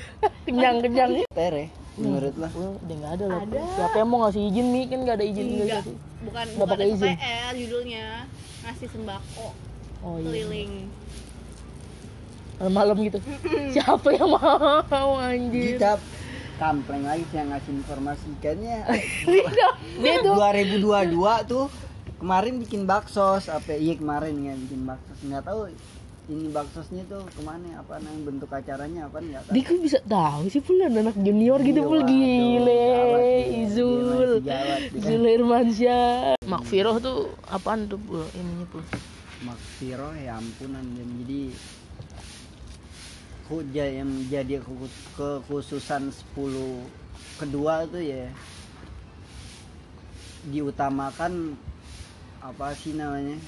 Kenyang-kenyang 0.48 1.10
tere 1.28 1.64
menurut 1.98 2.34
lah 2.38 2.50
Wah, 2.54 2.78
udah 2.78 2.96
nggak 2.96 3.12
ada 3.18 3.24
lah. 3.26 3.40
Siapa 3.74 3.96
yang 3.98 4.08
mau 4.08 4.18
ngasih 4.22 4.42
izin 4.48 4.66
Mi? 4.70 4.86
Kan 4.86 4.98
nggak 5.02 5.16
ada 5.18 5.26
izin 5.26 5.44
nggak 5.44 5.66
Enggak, 5.66 5.82
sih. 5.82 5.96
bukan 6.22 6.46
Nggak 6.46 6.54
bukan 6.56 6.70
pakai 6.70 6.88
izin. 6.88 7.10
SPL 7.12 7.52
judulnya 7.58 8.04
ngasih 8.62 8.88
sembako 8.88 9.46
Oh 10.00 10.16
iya. 10.16 10.26
keliling. 10.26 10.72
Malam 12.58 12.96
gitu. 13.02 13.18
Siapa 13.74 14.08
yang 14.10 14.30
mau 14.30 15.12
anjir? 15.14 15.78
kita 15.78 15.98
kampleng 16.58 17.06
lagi 17.06 17.22
sih 17.30 17.38
yang 17.38 17.54
ngasih 17.54 17.70
informasikannya 17.72 18.78
Dia 20.02 20.14
tuh 20.18 20.34
2022 20.34 20.82
tuh 21.46 21.64
kemarin 22.18 22.58
bikin 22.58 22.82
baksos. 22.82 23.46
Apa? 23.46 23.78
Iya 23.78 23.94
kemarin 23.94 24.34
ya 24.42 24.54
bikin 24.58 24.82
baksos. 24.82 25.18
Nggak 25.22 25.46
tahu 25.46 25.70
ini 26.28 26.52
baksosnya 26.52 27.08
tuh 27.08 27.24
ke 27.24 27.40
mana 27.40 27.80
apa 27.80 28.04
namanya 28.04 28.20
bentuk 28.26 28.50
acaranya 28.52 29.08
apa 29.08 29.16
nggak 29.16 29.42
tahu. 29.48 29.52
Dia 29.54 29.62
kok 29.64 29.78
bisa 29.80 29.98
tahu 30.04 30.42
sih 30.48 30.60
pul 30.60 30.76
ada 30.76 30.98
anak 31.00 31.16
junior 31.16 31.56
gitu 31.62 31.80
Iya, 31.80 31.88
pul 31.88 32.00
waduh, 32.02 32.10
gile 32.10 32.84
Izul. 33.64 34.30
Izul 34.92 35.24
Irmansyah 35.24 36.36
Makfiroh 36.44 37.00
tuh 37.00 37.32
apaan 37.48 37.88
tuh 37.88 37.96
pul 37.96 38.28
ininya 38.34 38.66
pul 38.68 38.84
Maksiro 39.38 40.10
ya 40.18 40.38
ampunan 40.38 40.82
dan 40.82 41.08
jadi 41.22 41.42
huja 43.48 43.84
yang 43.86 44.10
jadi 44.28 44.60
ke- 44.60 45.04
kekhususan 45.14 46.10
10 46.10 46.84
kedua 47.38 47.86
tuh 47.86 48.02
ya 48.02 48.28
diutamakan 50.50 51.54
apa 52.42 52.74
sih 52.74 52.94
namanya 52.94 53.38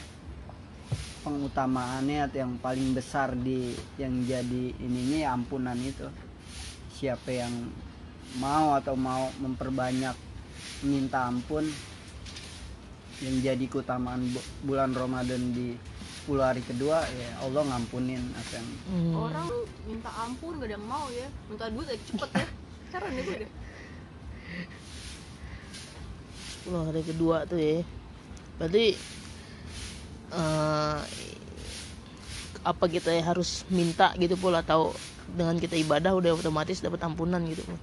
pengutamaannya 1.20 2.26
atau 2.26 2.38
yang 2.42 2.54
paling 2.64 2.96
besar 2.96 3.36
di 3.36 3.76
yang 4.00 4.24
jadi 4.24 4.72
ininya 4.80 5.18
ya 5.20 5.30
ampunan 5.36 5.76
itu. 5.76 6.08
Siapa 6.96 7.28
yang 7.32 7.52
mau 8.40 8.72
atau 8.76 8.96
mau 8.96 9.28
memperbanyak 9.40 10.16
minta 10.86 11.28
ampun 11.28 11.68
yang 13.20 13.36
jadi 13.38 13.64
keutamaan 13.66 14.24
bu- 14.26 14.44
bulan 14.64 14.90
Ramadan 14.90 15.52
di 15.52 15.76
10 16.22 16.40
hari 16.40 16.62
kedua 16.62 17.00
ya 17.04 17.30
Allah 17.40 17.62
ngampunin 17.66 18.20
apa 18.30 18.52
yang 18.54 18.68
Hmm. 18.86 19.12
orang 19.14 19.48
minta 19.84 20.10
ampun 20.16 20.56
gak 20.56 20.66
ada 20.66 20.74
yang 20.74 20.86
mau 20.86 21.06
ya 21.10 21.28
minta 21.46 21.68
duit 21.68 21.86
aja 21.86 22.00
cepet 22.02 22.30
ya 22.34 22.46
heran 22.90 23.10
deh 23.10 23.22
gue 23.22 23.36
deh 23.38 23.50
Loh, 26.62 26.84
hari 26.84 27.02
kedua 27.02 27.44
tuh 27.44 27.56
ya. 27.56 27.80
Berarti 28.56 28.92
eh 30.30 30.98
apa 32.60 32.84
kita 32.86 33.10
ya 33.10 33.24
harus 33.24 33.64
minta 33.66 34.12
gitu 34.14 34.36
pul 34.36 34.52
atau 34.52 34.92
dengan 35.26 35.56
kita 35.56 35.72
ibadah 35.74 36.12
udah 36.12 36.36
otomatis 36.36 36.78
dapat 36.78 37.00
ampunan 37.00 37.40
gitu 37.42 37.64
pul. 37.64 37.78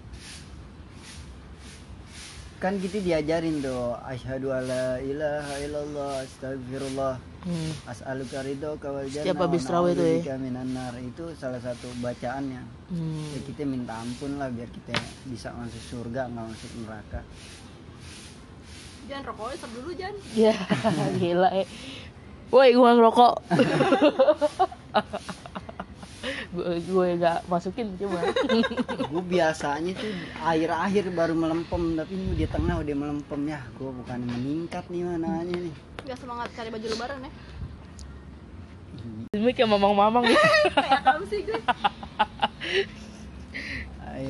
Kan 2.57 2.75
kita 2.75 2.99
diajarin 2.99 3.59
tuh 3.59 3.95
asyhadu 4.01 4.49
alla 4.49 4.97
ilaha 4.99 5.53
illallah 5.61 6.11
astagfirullah 6.21 7.15
Hmm. 7.37 7.71
as'aluka 7.87 8.43
ridho 8.43 8.75
kawal 8.75 9.07
Setiap 9.07 9.39
habis 9.39 9.63
tarawih 9.63 9.95
itu 9.95 10.19
ya? 10.19 10.35
minan 10.35 10.67
nar 10.67 10.91
itu 10.99 11.31
salah 11.33 11.57
satu 11.57 11.87
bacaannya 11.97 12.59
Hmm. 12.89 13.23
ya 13.29 13.39
kita 13.39 13.63
minta 13.63 13.95
ampun 13.95 14.35
lah 14.35 14.49
biar 14.49 14.67
kita 14.67 14.91
bisa 15.23 15.53
masuk 15.53 15.79
surga 15.79 16.27
nggak 16.27 16.43
masuk 16.43 16.71
neraka 16.77 17.21
jangan 19.07 19.23
rokoknya 19.23 19.55
stop 19.55 19.71
dulu 19.71 19.89
jangan 19.93 20.15
Ya, 20.35 20.53
gila 21.21 21.49
eh. 21.55 21.67
Woi, 22.47 22.71
gua 22.73 22.95
ngerokok. 22.95 23.33
gue 26.59 27.07
gak 27.15 27.37
masukin 27.45 27.93
coba. 27.95 28.19
gue 29.11 29.23
biasanya 29.23 29.91
tuh 29.93 30.11
akhir-akhir 30.39 31.05
baru 31.11 31.33
melempem 31.33 31.95
tapi 31.95 32.11
ini 32.11 32.33
di 32.35 32.45
tengah 32.45 32.77
udah 32.77 32.95
melempem 32.95 33.41
ya 33.47 33.61
gue 33.75 33.91
bukan 33.93 34.19
meningkat 34.23 34.83
nih 34.87 35.01
mananya 35.01 35.55
nih 35.55 35.73
nggak 36.03 36.17
semangat 36.17 36.47
cari 36.55 36.69
baju 36.69 36.87
lebaran 36.87 37.21
ya 37.21 37.31
Ini 39.27 39.51
kayak 39.53 39.69
mamang-mamang 39.69 40.23
gitu. 40.25 40.39
kayak 40.75 41.01
kamu 41.03 41.23
sih 41.27 41.39
gue 41.43 41.59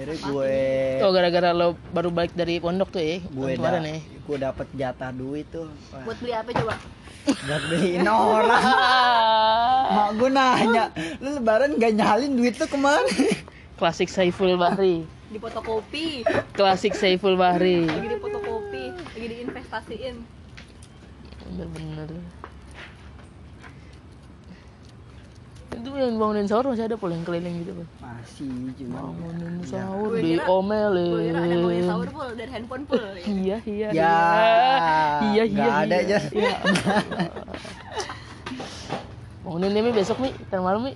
akhirnya 0.08 0.24
gue 0.26 0.56
Oh, 1.04 1.12
gara-gara 1.12 1.50
lo 1.52 1.68
baru 1.90 2.10
balik 2.10 2.32
dari 2.32 2.58
pondok 2.58 2.90
tuh 2.90 3.02
ya. 3.02 3.20
gue 3.20 3.48
da- 3.54 3.76
ya. 3.78 4.00
gue 4.00 4.38
dapet 4.40 4.68
jatah 4.74 5.12
duit 5.12 5.44
tuh 5.48 5.68
Wah, 5.92 6.04
buat 6.04 6.18
beli 6.18 6.32
apa 6.32 6.50
coba 6.54 6.76
buat 7.28 7.62
beliin 7.66 8.08
orang 8.08 8.48
mak 9.94 10.10
gue 10.14 10.30
nanya 10.30 10.84
lu 11.20 11.30
lebaran 11.34 11.76
gak 11.76 11.94
nyalin 11.94 12.32
duit 12.34 12.56
tuh 12.56 12.66
ke 12.66 12.78
mana 12.78 13.04
Klasik 13.76 14.08
Saiful 14.08 14.56
Bahri. 14.56 15.04
di 15.28 15.38
fotokopi 15.38 16.24
Klasik 16.52 16.92
Saiful 16.94 17.36
Bahri. 17.36 17.84
lagi 17.84 18.08
di 18.08 18.18
fotokopi 18.18 18.84
lagi 18.96 19.28
diinvestasiin 19.30 20.16
Bener-bener. 21.48 22.10
Itu 25.78 25.90
yang 25.94 26.16
bangunin 26.16 26.46
sahur 26.46 26.66
masih 26.68 26.84
ada 26.84 26.96
pul 26.96 27.10
yang 27.10 27.22
keliling 27.22 27.56
gitu 27.62 27.72
pul. 27.74 27.86
masih 27.98 28.50
cuma 28.76 28.98
Bangunin 29.04 29.54
Ya. 29.58 29.68
sahur 29.70 30.10
Gue 30.10 30.20
kira- 30.20 30.44
diomelin. 30.44 31.08
gue 31.08 31.22
kira 31.24 31.38
ada 31.38 31.56
ngomongin 31.56 31.84
sahur 31.86 32.08
full 32.10 32.32
dari 32.34 32.52
handphone 32.52 32.84
full 32.84 33.04
ya. 33.08 33.24
Iya 33.24 33.58
iya. 33.64 33.88
ya 33.92 34.16
iya 35.24 35.44
iya. 35.44 35.44
nggak 35.48 35.76
ada 35.80 35.96
iya. 35.96 36.04
aja 36.04 36.18
Iya. 36.30 36.56
Bangunin 39.40 39.72
deh 39.72 39.82
Mi 39.82 39.92
besok 39.92 40.18
Mi, 40.18 40.30
ntar 40.44 40.60
malam 40.60 40.82
Mi. 40.84 40.94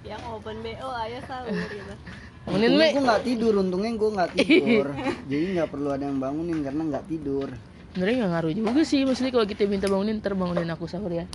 yang 0.00 0.22
open 0.26 0.56
bo 0.58 0.70
ayo 0.96 1.18
sahur 1.22 1.50
gitu 1.50 1.94
Bangunin 2.42 2.70
Mi. 2.72 2.86
gue 2.88 3.02
nggak 3.02 3.22
tidur 3.22 3.52
untungnya 3.58 3.90
gue 3.92 4.10
nggak 4.10 4.30
tidur 4.38 4.86
jadi 5.26 5.44
nggak 5.54 5.68
perlu 5.68 5.88
ada 5.90 6.04
yang 6.04 6.18
bangunin 6.18 6.58
karena 6.60 6.82
nggak 6.86 7.04
tidur 7.06 7.48
Sebenarnya 7.90 8.16
nggak 8.16 8.30
ngaruh 8.30 8.52
juga 8.54 8.80
sih, 8.84 9.02
maksudnya 9.02 9.34
kalau 9.34 9.42
kita 9.44 9.66
minta 9.66 9.84
bangunin, 9.84 10.22
ntar 10.22 10.32
bangunin 10.32 10.70
aku 10.70 10.86
sahur 10.86 11.10
ya. 11.10 11.26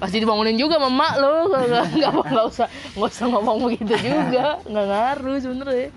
Pasti 0.00 0.16
dibangunin 0.16 0.56
juga 0.56 0.76
sama 0.76 0.88
mak 0.90 1.14
lo 1.14 1.32
nggak 1.92 2.10
nggak 2.24 2.46
usah 2.46 2.66
nggak 2.96 3.10
usah 3.10 3.26
ngomong 3.28 3.58
begitu 3.62 3.92
juga. 3.94 4.58
Nggak 4.64 4.86
ngaruh 4.86 5.36
sebenernya. 5.38 5.88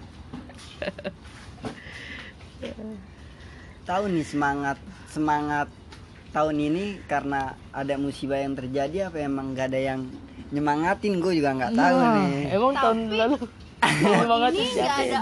Tahu 3.83 4.03
nih 4.10 4.25
semangat 4.25 4.77
semangat 5.07 5.67
tahun 6.31 6.55
ini 6.57 6.86
karena 7.05 7.41
ada 7.69 7.93
musibah 7.95 8.38
yang 8.38 8.53
terjadi 8.53 9.07
apa 9.07 9.22
emang 9.22 9.53
gak 9.53 9.69
ada 9.69 9.79
yang 9.86 10.00
nyemangatin? 10.50 11.19
Gue 11.19 11.36
juga 11.36 11.53
nggak 11.53 11.74
tahu 11.74 11.98
Nah, 11.98 12.13
nih. 12.17 12.36
emang 12.51 12.74
tahun 12.74 12.98
Tapi- 13.05 13.17
lalu 13.17 13.38
Tahun 14.03 14.25
banget 14.25 14.51
ini 14.53 14.67
nggak 14.74 14.98
ada 15.01 15.22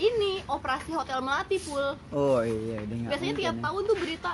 ini 0.00 0.32
operasi 0.46 0.90
hotel 0.90 1.20
melati 1.20 1.56
full. 1.56 1.92
Oh 2.10 2.40
iya 2.40 2.80
nggak 2.80 3.10
biasanya 3.10 3.34
tiap 3.36 3.54
ya. 3.54 3.62
tahun 3.62 3.80
tuh 3.84 3.96
berita 3.96 4.32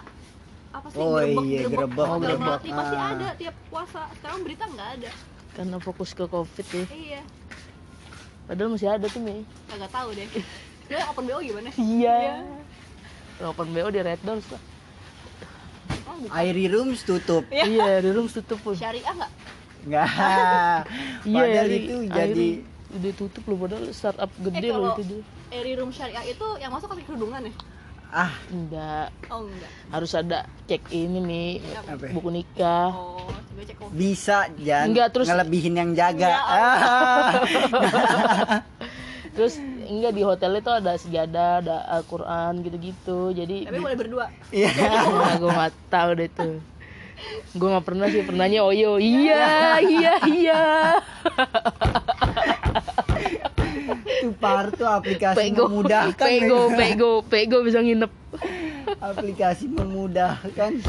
apa 0.77 0.87
sih 0.87 0.97
Oh, 0.97 1.17
gerebek, 1.17 1.43
iya, 1.43 1.61
gerebek 1.63 1.73
gerebek, 1.73 2.07
hotel 2.07 2.21
gerebek. 2.23 2.41
melati 2.43 2.69
pasti 2.71 2.97
Ah. 2.97 3.09
ada 3.11 3.29
tiap 3.35 3.57
puasa. 3.67 4.03
Sekarang 4.13 4.39
berita 4.41 4.65
nggak 4.67 4.89
ada. 4.95 5.11
Karena 5.51 5.77
fokus 5.79 6.11
ke 6.13 6.25
covid 6.27 6.67
ya. 6.67 6.85
Iya. 6.87 7.21
Padahal 8.47 8.69
masih 8.71 8.89
ada 8.89 9.07
tuh 9.07 9.21
Mei 9.21 9.41
nggak 9.69 9.91
tahu 9.91 10.09
deh. 10.13 10.29
Dia 10.87 11.03
open 11.09 11.25
bo 11.25 11.41
gimana? 11.41 11.69
Iya. 11.75 12.19
Open 13.43 13.69
bo 13.71 13.89
di 13.89 14.01
red 14.01 14.21
doors 14.23 14.47
lah 14.49 14.63
oh, 16.07 16.15
bukan. 16.19 16.35
Airy 16.35 16.67
Rooms 16.67 17.01
tutup. 17.03 17.45
Iya. 17.49 17.65
iya 17.67 17.93
di 17.99 18.11
room 18.11 18.27
tutup 18.27 18.59
pun. 18.61 18.75
Syariah 18.75 19.13
nggak? 19.13 19.33
Nggak. 19.85 20.09
Iya 21.27 21.43
padahal 21.43 21.71
itu 21.73 21.97
jadi 22.07 22.49
udah 22.89 23.13
tutup 23.15 23.43
loh 23.45 23.59
padahal 23.59 23.85
startup 23.91 24.31
gede 24.37 24.63
Eh, 24.65 24.73
loh 24.73 24.95
itu 24.95 25.05
dulu 25.05 25.23
Eri 25.49 25.73
room 25.75 25.91
syariah 25.91 26.23
itu 26.25 26.47
yang 26.57 26.71
masuk 26.71 26.87
kasih 26.89 27.05
kerudungan 27.05 27.43
ya 27.43 27.55
ah. 28.17 28.33
Enggak. 28.49 29.13
Oh 29.29 29.45
enggak. 29.45 29.71
Harus 29.93 30.13
ada 30.17 30.49
cek 30.65 30.89
ini 30.89 31.19
nih 31.21 31.51
apa? 31.85 32.09
buku 32.17 32.29
nikah. 32.33 32.89
Oh 32.97 33.29
cek 33.61 33.77
oh 33.85 33.93
bisa 33.93 34.49
jangan 34.57 34.87
Enggak, 34.89 35.09
terus- 35.13 35.29
ngelebihin 35.29 35.75
yang 35.77 35.91
jaga. 35.93 36.29
Ya 36.33 36.41
ah. 36.41 37.31
terus 39.37 39.61
enggak 39.61 40.17
di 40.17 40.23
hotel 40.25 40.65
itu 40.65 40.71
ada 40.73 40.97
sejadah 40.97 41.61
ada 41.61 41.77
Al-Quran 42.01 42.65
gitu-gitu. 42.65 43.37
Jadi 43.37 43.69
tapi 43.69 43.79
boleh 43.85 43.99
berdua. 44.01 44.27
Iya. 44.49 44.73
nah, 45.21 45.37
gue 45.37 45.51
nggak 45.53 45.73
tahu 45.93 46.11
deh 46.17 46.31
tuh. 46.33 46.57
Gue 47.57 47.69
nggak 47.69 47.85
pernah 47.85 48.07
sih 48.13 48.25
pernahnya 48.25 48.61
Oyo 48.65 49.01
iya 49.21 49.81
iya 49.81 50.13
iya 50.29 50.63
itu 54.27 54.35
par 54.43 54.75
tuh 54.75 54.91
aplikasi 54.91 55.39
pego 55.39 55.71
memudahkan 55.71 56.27
pego 56.27 56.67
pego. 56.75 57.23
pego 57.23 57.63
bisa 57.63 57.79
nginep. 57.79 58.11
Aplikasi 58.99 59.71
memudahkan. 59.71 60.83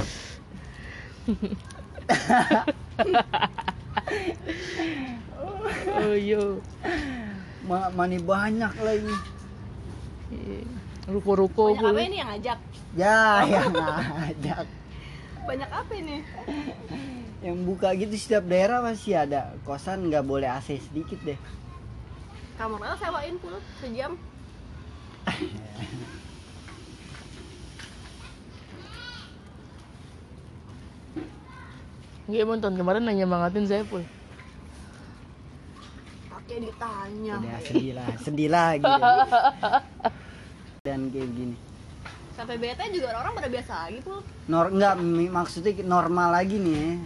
Oyo 6.08 6.64
Ma 7.68 7.92
mani 7.94 8.18
banyak 8.18 8.74
lagi. 8.82 9.14
Ruko-ruko 11.08 11.72
banyak 11.72 11.82
pun 11.84 11.92
apa 11.94 12.02
ini 12.02 12.18
yang 12.18 12.30
ngajak? 12.34 12.60
Ya 12.98 13.46
yang 13.46 13.70
ngajak. 13.70 14.66
Banyak 15.46 15.70
apa 15.70 15.94
ini? 15.94 16.26
Yang 17.46 17.58
buka 17.70 17.94
gitu 17.94 18.18
setiap 18.18 18.50
daerah 18.50 18.82
masih 18.82 19.14
ada. 19.20 19.54
Kosan 19.62 20.10
nggak 20.10 20.26
boleh 20.26 20.50
AC 20.50 20.82
sedikit 20.82 21.22
deh 21.22 21.38
kamarnya 22.58 22.98
sewain 22.98 23.36
full 23.40 23.58
sejam. 23.80 24.18
Nggak 32.28 32.42
emang 32.44 32.60
tahun 32.60 32.76
kemarin 32.76 33.02
nanya 33.08 33.26
bangetin 33.26 33.64
saya 33.64 33.84
pun. 33.88 34.04
Pakai 36.28 36.58
ditanya 36.64 37.34
udah 37.40 37.60
sedih 37.64 37.94
lah 37.96 38.10
sedih 38.20 38.50
lagi 38.52 38.84
dan 40.88 41.08
kayak 41.12 41.30
gini. 41.32 41.56
Sampai 42.36 42.60
bete 42.62 42.84
juga 42.94 43.18
orang 43.18 43.34
pada 43.34 43.50
biasa 43.50 43.74
lagi 43.88 44.00
full 44.04 44.22
Nor 44.48 44.66
nggak 44.70 44.94
mi- 45.00 45.32
maksudnya 45.32 45.72
normal 45.84 46.36
lagi 46.36 46.60
nih. 46.60 47.00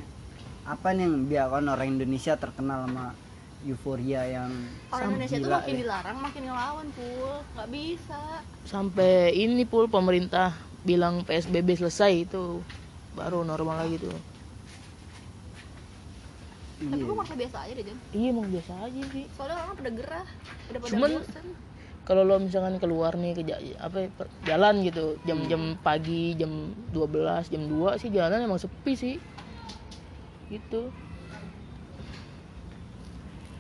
Apa 0.66 0.94
nih 0.94 1.06
yang 1.06 1.26
biar 1.26 1.48
orang 1.54 1.90
Indonesia 1.90 2.38
terkenal 2.38 2.86
sama 2.86 3.14
euforia 3.62 4.22
yang 4.26 4.50
orang 4.90 5.10
Indonesia 5.14 5.38
tuh 5.38 5.46
gila 5.46 5.56
makin 5.56 5.70
deh. 5.70 5.80
dilarang 5.80 6.18
makin 6.18 6.42
ngelawan 6.50 6.88
full 6.92 7.34
nggak 7.54 7.70
bisa. 7.70 8.22
Sampai 8.66 9.14
ini 9.34 9.64
pul 9.64 9.86
pemerintah 9.86 10.50
bilang 10.82 11.22
PSBB 11.22 11.78
selesai 11.78 12.26
itu 12.26 12.66
baru 13.14 13.46
normal 13.46 13.86
lagi 13.86 14.02
tuh. 14.02 14.18
Tapi 16.82 16.98
Iya. 16.98 17.06
gue 17.06 17.14
merasa 17.14 17.36
biasa 17.38 17.58
aja 17.62 17.74
deh 17.78 17.86
Jan 17.86 17.98
iya 18.12 18.28
emang 18.34 18.48
biasa 18.50 18.74
aja 18.82 19.02
sih. 19.14 19.26
Soalnya 19.32 19.58
orang 19.60 19.76
pada 19.78 19.92
gerah 19.94 20.26
udah 20.68 20.80
pada 20.82 20.90
Cuman- 20.90 21.26
kalau 22.02 22.26
lo 22.26 22.42
misalkan 22.42 22.82
keluar 22.82 23.14
nih 23.14 23.38
ke 23.38 23.42
apa 23.78 23.98
ya, 24.02 24.10
jalan 24.44 24.82
gitu 24.82 25.22
jam-jam 25.22 25.62
Hmm. 25.62 25.80
pagi 25.86 26.34
jam 26.34 26.50
12 26.90 27.46
jam 27.48 27.62
2 27.70 28.02
sih 28.02 28.10
jalanan 28.10 28.42
emang 28.42 28.58
sepi 28.58 28.94
sih. 28.98 29.16
Gitu 30.50 30.90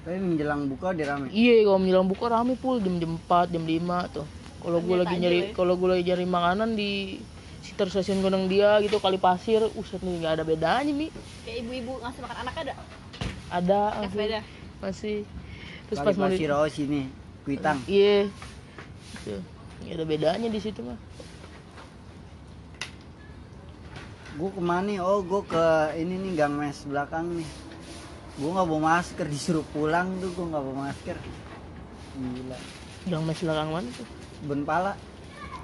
tapi 0.01 0.17
menjelang 0.17 0.65
buka 0.65 0.97
udah 0.97 1.05
rame. 1.13 1.27
Iya 1.29 1.69
kalau 1.69 1.79
menjelang 1.81 2.07
buka 2.09 2.25
rame 2.33 2.53
pul 2.57 2.81
jam 2.81 2.97
jam 2.97 3.11
4 3.29 3.53
jam 3.53 3.63
5 3.63 4.15
tuh. 4.17 4.27
Kalau 4.61 4.79
gue 4.81 4.95
lagi 4.97 5.15
nyari 5.17 5.39
weh. 5.41 5.53
kalau 5.53 5.73
gue 5.77 5.89
lagi 5.89 6.03
nyari 6.05 6.25
makanan 6.25 6.69
di 6.73 7.21
sekitar 7.61 7.89
stasiun 7.93 8.21
Gondang 8.25 8.49
Dia 8.49 8.81
gitu 8.81 8.97
kali 8.97 9.21
pasir 9.21 9.61
uset 9.77 10.01
nih 10.01 10.21
nggak 10.21 10.33
ada 10.41 10.43
bedanya 10.45 10.89
mi. 10.89 11.13
Kayak 11.45 11.57
ibu-ibu 11.65 12.01
ngasih 12.01 12.21
makan 12.25 12.37
anaknya 12.45 12.61
ada? 12.61 12.75
Ada 13.51 13.81
masih. 14.01 14.41
masih. 14.81 15.17
Terus 15.89 15.97
Kali 16.01 16.07
pas 16.07 16.15
mau 16.17 16.29
di- 16.29 16.37
Pasir 16.37 16.49
oh 16.49 16.69
sini 16.69 17.01
kuitang. 17.45 17.77
Iya. 17.85 18.29
Nggak 19.85 19.93
ada 19.97 20.05
bedanya 20.05 20.47
di 20.49 20.59
situ 20.61 20.81
mah. 20.81 20.97
gue 24.31 24.47
ke 24.47 24.61
mana 24.63 24.87
nih? 24.87 24.97
oh 25.03 25.21
gue 25.21 25.41
ke 25.43 25.65
ini 26.01 26.15
nih 26.17 26.31
gang 26.39 26.55
mes 26.55 26.87
belakang 26.87 27.29
nih 27.35 27.45
gue 28.33 28.49
nggak 28.49 28.63
bawa 28.65 28.81
masker 28.93 29.25
disuruh 29.25 29.65
pulang 29.67 30.07
tuh 30.17 30.29
gue 30.29 30.45
nggak 30.45 30.63
bawa 30.63 30.77
masker 30.85 31.17
gila 32.13 32.57
Gang 33.01 33.23
mes 33.25 33.39
belakang 33.39 33.69
mana 33.71 33.89
tuh? 33.91 34.07
benpala 34.43 34.93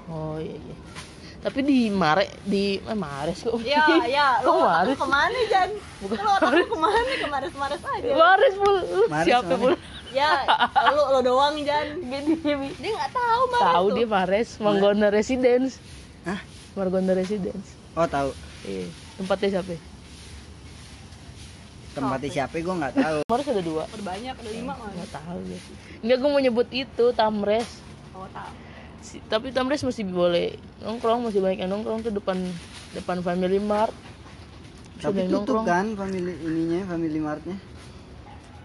Oh 0.06 0.36
iya 0.36 0.56
iya. 0.56 0.76
Tapi 1.38 1.62
di 1.62 1.86
Mare 1.86 2.26
di 2.42 2.80
eh, 2.80 2.96
Mares 2.96 3.40
kok. 3.40 3.62
ya 3.62 3.84
ya 4.10 4.40
Kok 4.40 4.48
lo 4.48 4.58
otak 4.58 4.66
Mares? 4.66 4.88
lu 4.88 4.94
ke 4.96 5.06
mana 5.06 5.38
Jan 5.46 5.70
Bukan 6.00 6.24
otak 6.24 6.50
lu 6.50 6.64
ke 6.64 6.76
mana 6.76 6.98
kemarin 7.14 7.50
kemarin 7.52 7.78
aja 7.78 8.10
Mares 8.12 8.54
pul. 8.56 8.76
Lu 8.82 9.02
Mares 9.06 9.26
Siapa 9.28 9.54
pul? 9.54 9.74
ya 10.08 10.32
lo 10.96 11.02
lo 11.12 11.20
doang 11.20 11.54
Jan 11.60 11.86
dia 12.74 12.90
nggak 12.90 13.12
tahu 13.12 13.42
Mares 13.48 13.68
Tahu 13.68 13.86
dia 13.92 14.06
Mares, 14.08 14.48
Manggona 14.58 15.08
Residence. 15.08 15.76
Hah? 16.24 16.40
Margonda 16.74 17.12
Residence. 17.12 17.68
oh 17.92 18.06
tahu 18.06 18.30
Iya. 18.62 18.88
Tempatnya 19.14 19.48
siapa? 19.54 19.76
Tempatnya 22.00 22.30
siapa 22.32 22.54
gue 22.56 22.74
nggak 22.74 22.94
tahu. 22.94 23.18
Mares 23.24 23.46
ada 23.48 23.62
dua. 23.62 23.82
ada 23.84 24.04
banyak 24.04 24.34
ada 24.34 24.50
lima 24.50 24.72
malah 24.72 24.92
Nggak 24.92 25.10
tahu 25.12 25.38
ya. 25.44 25.58
Enggak 25.98 26.16
gue 26.16 26.28
mau 26.28 26.40
nyebut 26.40 26.68
itu 26.70 27.04
Tamres. 27.12 27.68
oh 28.12 28.28
tahu 28.28 28.52
Si- 28.98 29.22
tapi 29.24 29.50
Tamres 29.50 29.80
masih 29.80 30.04
boleh 30.04 30.52
nongkrong, 30.78 31.22
masih 31.22 31.38
banyak 31.38 31.58
yang 31.60 31.70
nongkrong 31.70 32.02
tuh 32.02 32.10
depan 32.10 32.36
depan 32.92 33.20
Family 33.20 33.58
Mart. 33.58 33.94
Tapi 34.98 35.14
ada 35.14 35.20
yang 35.22 35.30
tutup 35.38 35.62
kan 35.62 35.94
family 35.94 36.34
ininya 36.40 36.82
family 36.84 37.18
martnya? 37.18 37.54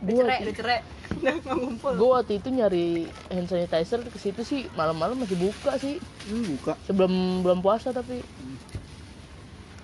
Cerai 0.03 0.41
udah 0.41 0.55
cerai. 0.57 0.79
Udah 1.13 1.33
nggak 1.39 1.55
ngumpul. 1.55 1.91
Gue 1.93 2.09
waktu 2.11 2.33
itu 2.35 2.47
nyari 2.49 2.85
hand 3.29 3.45
sanitizer 3.45 4.01
ke 4.01 4.17
situ 4.17 4.41
sih 4.41 4.65
malam-malam 4.73 5.15
masih 5.15 5.37
buka 5.37 5.77
sih. 5.77 6.01
Hmm, 6.25 6.57
buka. 6.57 6.73
Sebelum 6.83 7.13
belum 7.39 7.61
puasa 7.61 7.93
tapi. 7.93 8.25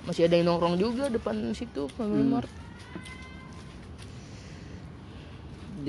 Masih 0.01 0.25
ada 0.25 0.35
yang 0.35 0.49
nongkrong 0.49 0.75
juga 0.75 1.05
depan 1.07 1.37
situ 1.53 1.85
Family 1.93 2.25
Hmm. 2.25 2.33
Mart 2.33 2.49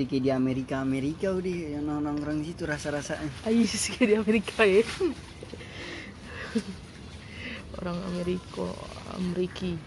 di 0.01 0.09
kayak 0.09 0.23
di 0.23 0.31
Amerika 0.31 0.81
Amerika 0.81 1.29
udah 1.29 1.57
yang 1.77 1.85
nongkrong 1.85 2.41
situ 2.41 2.65
rasa 2.65 2.89
rasanya 2.89 3.29
ayo 3.45 3.61
sih 3.71 3.93
kayak 3.93 4.07
di 4.07 4.15
Amerika 4.17 4.65
ya. 4.65 4.81
Orang 7.71 7.97
Amerika 8.07 8.67
Ameriki. 9.13 9.77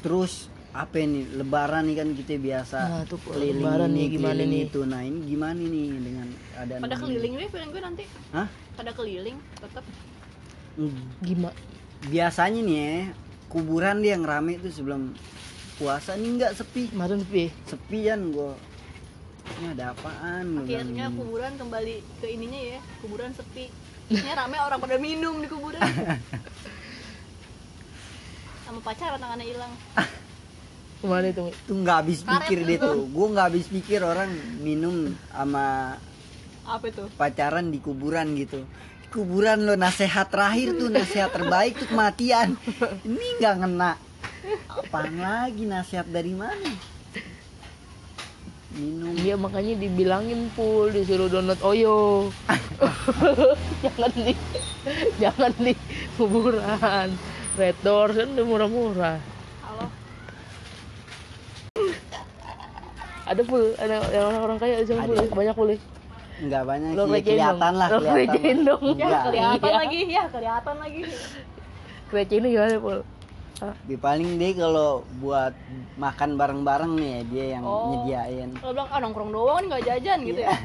Terus 0.00 0.48
apa 0.70 1.00
nih 1.00 1.24
lebaran 1.34 1.88
nih 1.88 1.96
kan 1.96 2.08
kita 2.12 2.36
biasa 2.36 2.78
Nah, 2.78 3.02
tuh, 3.08 3.16
keliling 3.18 3.64
lebaran 3.64 3.90
ini, 3.90 3.96
nih, 3.96 4.06
gimana 4.12 4.42
nih? 4.44 4.60
itu. 4.66 4.80
Nah 4.84 5.00
ini 5.00 5.18
gimana 5.24 5.56
nih 5.58 5.86
dengan 5.96 6.28
keadaan 6.52 6.80
pada 6.84 6.96
keliling 6.96 7.32
deh 7.34 7.48
feeling 7.48 7.70
gue 7.70 7.82
nanti. 7.82 8.04
Hah? 8.30 8.48
pada 8.76 8.92
keliling 8.92 9.36
tetap 9.56 9.84
Hmm, 10.76 10.92
gimana 11.24 11.56
biasanya 12.06 12.60
nih 12.60 12.76
ya 12.76 12.92
kuburan 13.48 14.04
dia 14.04 14.12
yang 14.12 14.28
rame 14.28 14.60
tuh 14.60 14.68
sebelum 14.68 15.16
puasa. 15.74 16.12
Nih 16.12 16.36
nggak 16.36 16.52
sepi. 16.52 16.92
Kemarin 16.92 17.24
sepi. 17.24 17.48
Sepian 17.64 18.20
gua 18.28 18.52
ini 19.46 19.66
ada 19.72 19.94
apaan 19.94 20.46
akhirnya 20.62 21.06
kuburan 21.14 21.52
kembali 21.56 21.94
ke 22.20 22.26
ininya 22.28 22.60
ya 22.76 22.80
kuburan 23.00 23.30
sepi 23.32 23.70
ini 24.12 24.28
rame 24.30 24.56
orang 24.60 24.78
pada 24.78 24.96
minum 24.98 25.40
di 25.40 25.48
kuburan 25.48 25.80
sama 28.66 28.80
pacaran 28.82 29.18
tangannya 29.18 29.46
hilang 29.46 29.72
Ke 30.96 31.04
mana 31.04 31.28
itu? 31.28 31.44
Mi? 31.44 31.52
Tuh 31.68 31.76
nggak 31.84 31.96
habis 32.00 32.20
pikir 32.24 32.58
dia 32.64 32.80
tuh. 32.80 33.04
Gue 33.12 33.26
nggak 33.28 33.46
habis 33.52 33.68
pikir 33.68 34.00
orang 34.00 34.32
minum 34.64 35.12
sama 35.28 35.92
Apa 36.64 36.88
itu? 36.88 37.04
pacaran 37.20 37.68
di 37.68 37.84
kuburan 37.84 38.32
gitu. 38.32 38.64
Di 39.04 39.08
kuburan 39.12 39.68
lo 39.68 39.76
nasehat 39.76 40.32
terakhir 40.32 40.72
tuh 40.80 40.88
nasehat 40.88 41.36
terbaik 41.36 41.76
tuh 41.76 41.92
kematian. 41.92 42.56
Ini 43.06 43.26
nggak 43.38 43.54
ngena. 43.60 43.92
Apaan 44.72 45.20
lagi 45.20 45.68
nasihat 45.68 46.08
dari 46.08 46.32
mana? 46.32 46.72
Minum. 48.76 49.16
Dia 49.16 49.40
makanya 49.40 49.72
dibilangin 49.80 50.52
pul 50.52 50.92
disuruh 50.92 51.32
download 51.32 51.56
Oyo. 51.64 52.28
jangan 53.84 54.12
di 54.12 54.34
jangan 55.16 55.52
di 55.56 55.72
kuburan. 56.20 57.08
Red 57.56 57.76
Doors 57.80 58.12
kan 58.12 58.28
udah 58.36 58.44
murah-murah. 58.44 59.16
Halo. 59.64 59.86
Ada 63.26 63.42
pul, 63.42 63.64
ada 63.80 63.96
yang 64.12 64.24
orang-orang 64.28 64.58
kaya 64.60 64.84
sana 64.84 65.08
pul, 65.08 65.16
banyak 65.24 65.54
pul. 65.56 65.68
ya? 65.72 65.78
Nggak 66.36 66.62
banyak 66.68 66.90
Lo 66.92 67.02
sih 67.08 67.22
kelihatan 67.24 67.72
lah 67.80 67.88
Lo 67.88 67.98
kelihatan. 68.04 68.56
dong. 68.60 68.84
Ya 68.84 68.92
Enggak. 68.92 69.22
kelihatan 69.24 69.72
lagi, 69.72 70.00
ya 70.04 70.24
kelihatan 70.28 70.76
lagi. 70.76 71.00
Kerece 72.12 72.34
ini 72.36 72.46
gimana 72.52 72.76
pul? 72.76 72.98
Ah, 73.56 73.72
Di 73.80 73.96
paling 73.96 74.36
deh 74.36 74.52
kalau 74.52 75.00
buat 75.16 75.56
makan 75.96 76.36
bareng-bareng 76.36 76.92
nih 76.94 77.08
ya, 77.08 77.20
dia 77.24 77.46
yang 77.56 77.64
Oh. 77.64 77.88
nyediain. 77.88 78.52
Kalau 78.54 78.72
bilang 78.74 78.88
ah 78.90 79.00
nongkrong 79.00 79.30
doang 79.32 79.56
nih 79.58 79.68
nggak 79.70 79.84
jajan 79.86 80.18
gitu 80.22 80.40
ya. 80.42 80.52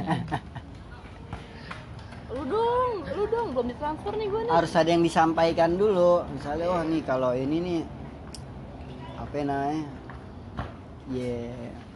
lu 2.32 2.44
dong, 2.46 2.94
lu 3.10 3.24
dong 3.28 3.48
belum 3.52 3.68
ditransfer 3.70 4.14
nih 4.14 4.28
gue 4.28 4.42
nih. 4.42 4.52
Harus 4.52 4.74
ada 4.74 4.88
yang 4.88 5.00
disampaikan 5.02 5.72
dulu. 5.74 6.28
Misalnya 6.30 6.68
wah 6.68 6.84
nih 6.84 7.02
kalau 7.02 7.32
ini 7.32 7.58
nih 7.60 7.80
apa 9.18 9.36
namanya? 9.40 9.84
Ya. 11.08 11.48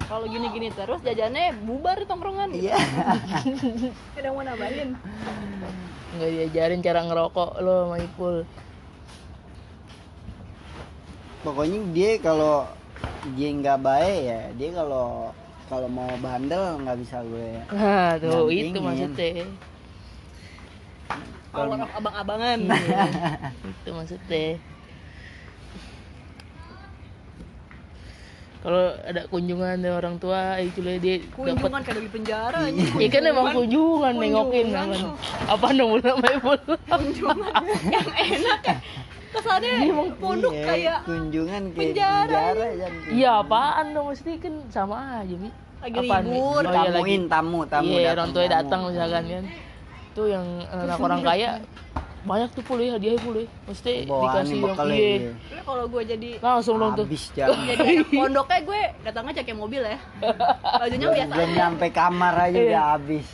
Kalau 0.01 0.25
gini-gini 0.25 0.69
terus 0.69 0.99
jajannya 1.01 1.55
bubar 1.59 1.97
di 1.97 2.05
tongkrongan. 2.05 2.49
gitu. 2.51 2.67
Iya. 2.67 2.77
Ada 4.17 4.29
mau 4.29 4.43
nambahin. 4.43 4.95
nggak 6.15 6.31
diajarin 6.31 6.79
cara 6.79 7.03
ngerokok 7.03 7.49
lo 7.59 7.75
sama 7.85 7.97
Ipul. 7.99 8.35
Pokoknya 11.45 11.79
dia 11.93 12.11
kalau 12.17 12.65
dia 13.37 13.49
nggak 13.53 13.79
baik 13.85 14.19
ya, 14.25 14.41
dia 14.57 14.69
kalau 14.73 15.29
kalau 15.69 15.85
mau 15.89 16.09
bandel 16.17 16.81
nggak 16.81 16.97
bisa 17.05 17.21
gue. 17.21 17.61
Nah, 17.69 18.17
tuh 18.17 18.49
Nyampingin. 18.49 18.65
itu 18.73 18.79
maksudnya. 18.81 19.45
Kalau 21.53 21.71
abang-abangan. 21.93 22.59
itu 23.85 23.89
maksudnya. 23.93 24.57
Kalau 28.65 28.97
ada 29.05 29.21
kunjungan 29.29 29.77
dari 29.77 29.93
orang 29.93 30.17
tua, 30.17 30.57
itu 30.57 30.81
lah 30.81 30.97
dia 30.97 31.21
dapat 31.21 31.37
Kunjungan 31.37 31.81
kayak 31.85 32.01
di 32.01 32.09
penjara 32.09 32.59
anjing. 32.65 32.97
Ya 32.97 33.07
kan 33.13 33.21
emang 33.29 33.47
kunjungan 33.53 34.13
nengokin 34.17 34.73
Kunjungan. 34.73 34.89
kan. 34.89 35.53
Apa 35.53 35.67
dong 35.69 35.91
nama 36.01 36.27
Ipul? 36.33 36.57
kunjungan 36.89 37.61
yang 37.93 38.09
enak 38.09 38.61
ya. 38.65 38.75
Kesannya 39.35 39.73
pondok 40.15 40.51
Iya, 40.51 40.65
kayak 40.65 40.97
kunjungan 41.03 41.61
kayak 41.65 41.75
penjara 41.75 42.39
penjara 42.47 42.67
ya. 42.73 42.87
Iya 43.09 43.31
apaan 43.39 43.85
dong 43.91 44.05
mesti 44.09 44.31
kan 44.37 44.53
sama 44.69 44.95
aja 45.19 45.35
bi. 45.35 45.49
Lagi 45.77 45.97
Apaan, 46.01 46.23
Mi? 46.23 46.29
libur. 46.31 46.61
Oh, 46.61 46.71
iya, 46.71 46.81
lagi. 46.81 46.93
Tamuin 46.95 47.23
tamu, 47.27 47.59
tamu 47.65 47.91
Iya 47.91 47.99
datang, 48.01 48.13
orang 48.15 48.29
tua 48.31 48.41
tamu. 48.41 48.53
datang 48.55 48.79
misalkan 48.87 49.23
kan. 49.27 49.43
Tuh 50.11 50.25
yang 50.25 50.45
anak 50.65 50.97
orang 50.97 51.21
kaya 51.21 51.49
banyak 52.25 52.49
tuh 52.51 52.63
pulih 52.65 52.87
hadiah 52.89 53.21
pulih. 53.21 53.45
Mesti 53.65 53.93
Bawaan 54.03 54.41
dikasih 54.41 54.55
nih 54.55 54.65
yang 54.65 54.89
iya. 54.89 55.31
ya. 55.53 55.61
Kalau 55.61 55.85
gue 55.85 56.01
jadi 56.07 56.29
Langsung 56.39 56.75
dong 56.81 56.91
tuh. 56.95 57.05
Jadi 57.05 57.91
pondoknya 58.09 58.59
gue 58.63 58.81
datangnya 59.03 59.33
cek 59.37 59.53
mobil 59.53 59.81
ya. 59.83 59.97
Bajunya 60.81 61.07
biasa 61.11 61.29
Belum 61.29 61.45
aja. 61.45 61.57
nyampe 61.59 61.87
kamar 61.91 62.33
aja 62.39 62.55
Iya. 62.55 62.65
udah 62.67 62.83
habis. 62.91 63.27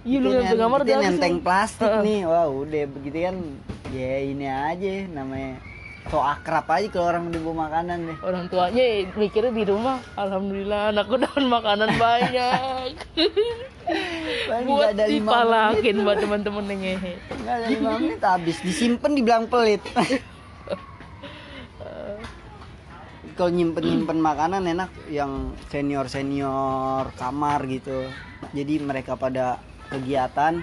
Iya 0.00 0.18
lu 0.18 0.28
Kita 0.32 0.36
yang 0.40 0.48
nen- 0.48 0.60
kamar 0.64 0.78
kita 0.80 0.88
udah 0.88 0.96
habis 0.96 1.08
nenteng 1.12 1.36
plastik 1.44 1.92
nih. 2.00 2.20
Wah, 2.24 2.46
udah 2.48 2.82
begitu 2.88 3.18
kan. 3.20 3.36
Ya 3.90 4.14
ini 4.22 4.46
aja 4.46 4.94
namanya 5.10 5.58
so 6.08 6.18
akrab 6.18 6.66
aja 6.72 6.88
kalau 6.88 7.06
orang 7.12 7.28
udah 7.28 7.40
bawa 7.44 7.56
makanan 7.68 7.98
deh. 8.08 8.16
Orang 8.24 8.44
tuanya 8.48 8.84
mikirnya 9.14 9.52
di 9.52 9.64
rumah, 9.68 10.00
alhamdulillah 10.16 10.90
anakku 10.90 11.20
dapat 11.20 11.44
makanan 11.44 11.90
banyak. 12.00 12.90
Buat 14.66 14.94
ada 14.94 15.10
dipalakin 15.10 15.96
buat 16.06 16.18
teman-teman 16.22 16.64
yang 16.70 16.80
ngehe. 16.82 17.12
Nggak 17.42 17.54
ada 17.58 17.66
lima 17.74 17.90
menit 17.98 18.22
habis 18.22 18.62
disimpan 18.62 19.10
dibilang 19.18 19.44
pelit. 19.50 19.82
kalau 23.34 23.56
nyimpen 23.56 23.80
nyimpen 23.82 24.20
makanan 24.20 24.68
enak 24.68 24.92
yang 25.08 25.56
senior 25.72 26.06
senior 26.12 27.08
kamar 27.16 27.64
gitu. 27.66 28.04
Jadi 28.52 28.78
mereka 28.84 29.16
pada 29.16 29.58
kegiatan 29.90 30.62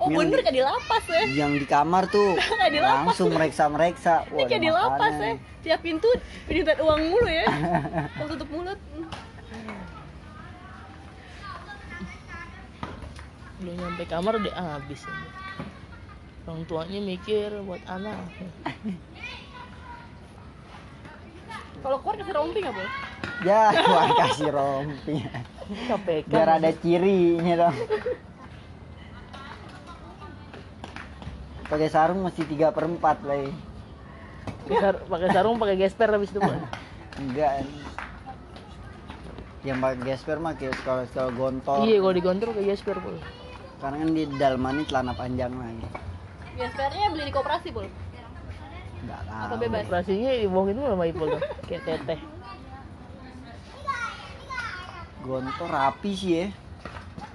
Oh 0.00 0.08
yang, 0.08 0.32
bener 0.32 0.40
kayak 0.40 0.56
di 0.56 0.64
lapas 0.64 1.04
ya. 1.12 1.22
yang 1.28 1.52
di 1.60 1.66
kamar 1.68 2.08
tuh 2.08 2.32
di 2.72 2.80
lapas. 2.80 3.12
langsung 3.12 3.36
meriksa. 3.36 4.24
Ini 4.32 4.48
kayak 4.48 4.62
di 4.64 4.72
lapas 4.72 5.12
ya. 5.12 5.32
Tiap 5.60 5.80
pintu 5.84 6.08
pintu 6.48 6.72
uang 6.80 7.00
mulu 7.12 7.28
ya. 7.28 7.44
Kalau 8.16 8.28
tutup 8.32 8.48
mulut. 8.48 8.80
Belum 13.60 13.76
nyampe 13.76 14.08
kamar 14.08 14.40
udah 14.40 14.54
habis. 14.56 15.04
ini. 15.04 15.28
Orang 16.48 16.64
tuanya 16.64 17.00
mikir 17.04 17.60
buat 17.60 17.84
anak. 17.84 18.16
Kalau 21.84 21.96
keluar 22.00 22.16
kasih 22.24 22.34
rompi 22.40 22.58
nggak 22.64 22.72
boleh? 22.72 22.92
Ya, 23.44 23.62
gua 23.84 24.02
kasih 24.24 24.48
rompi. 24.48 25.14
Biar 26.24 26.48
ada 26.56 26.72
cirinya 26.72 27.68
dong. 27.68 27.76
Pakai 31.70 31.86
sarung 31.86 32.20
mesti 32.20 32.42
3 32.42 32.74
per 32.74 32.84
4 32.84 32.98
lagi. 33.22 33.50
Pakai 34.66 34.76
sar- 34.76 35.02
pakai 35.06 35.28
sarung 35.30 35.56
pakai 35.56 35.76
gesper 35.78 36.08
habis 36.10 36.28
itu. 36.28 36.40
Enggak. 37.22 37.62
Yang 39.62 39.78
pakai 39.78 39.98
gesper 40.04 40.36
mah 40.36 40.54
kayak 40.54 40.74
kalau 40.82 41.04
kalau 41.08 41.30
gontor. 41.30 41.84
Iya, 41.84 42.00
kalau 42.00 42.12
digontrol 42.12 42.52
kayak 42.52 42.68
gesper, 42.70 42.96
Pul. 42.98 43.16
Karena 43.78 43.96
kan 43.96 44.10
di 44.10 44.22
dalamannya 44.34 44.84
celana 44.84 45.12
panjang 45.14 45.52
lagi. 45.52 45.86
Ya 46.52 46.66
sebenarnya 46.68 47.06
beli 47.08 47.24
di 47.24 47.32
koperasi 47.32 47.68
pul. 47.70 47.86
Enggak 49.00 49.20
Apa 49.24 49.48
tahu. 49.48 49.62
bebas? 49.62 49.84
Operasinya 49.86 50.30
dibohongin 50.34 50.74
dulu 50.76 50.88
sama 50.90 51.04
Ipul 51.06 51.26
tuh. 51.30 51.42
Kayak 51.64 51.82
teteh. 51.86 52.20
Gontor 55.20 55.68
rapi 55.68 56.10
sih 56.12 56.32
ya. 56.34 56.46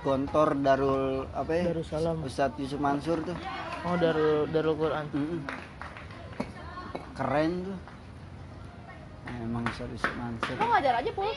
Gontor 0.01 0.53
Darul 0.55 1.25
apa 1.31 1.51
ya? 1.51 1.63
Darussalam. 1.65 2.21
Ustadz 2.21 2.59
Yusuf 2.59 2.77
Mansur 2.77 3.21
tuh. 3.23 3.37
Oh, 3.85 3.95
Darul 4.01 4.49
Darul 4.49 4.75
Quran. 4.81 5.05
Mm-mm. 5.13 5.39
Keren 7.13 7.51
tuh. 7.69 7.77
Emang 9.25 9.63
Yusuf 9.69 10.13
Mansur. 10.17 10.55
Lo 10.57 10.65
ngajar 10.73 10.93
aja 11.01 11.11
pul. 11.13 11.29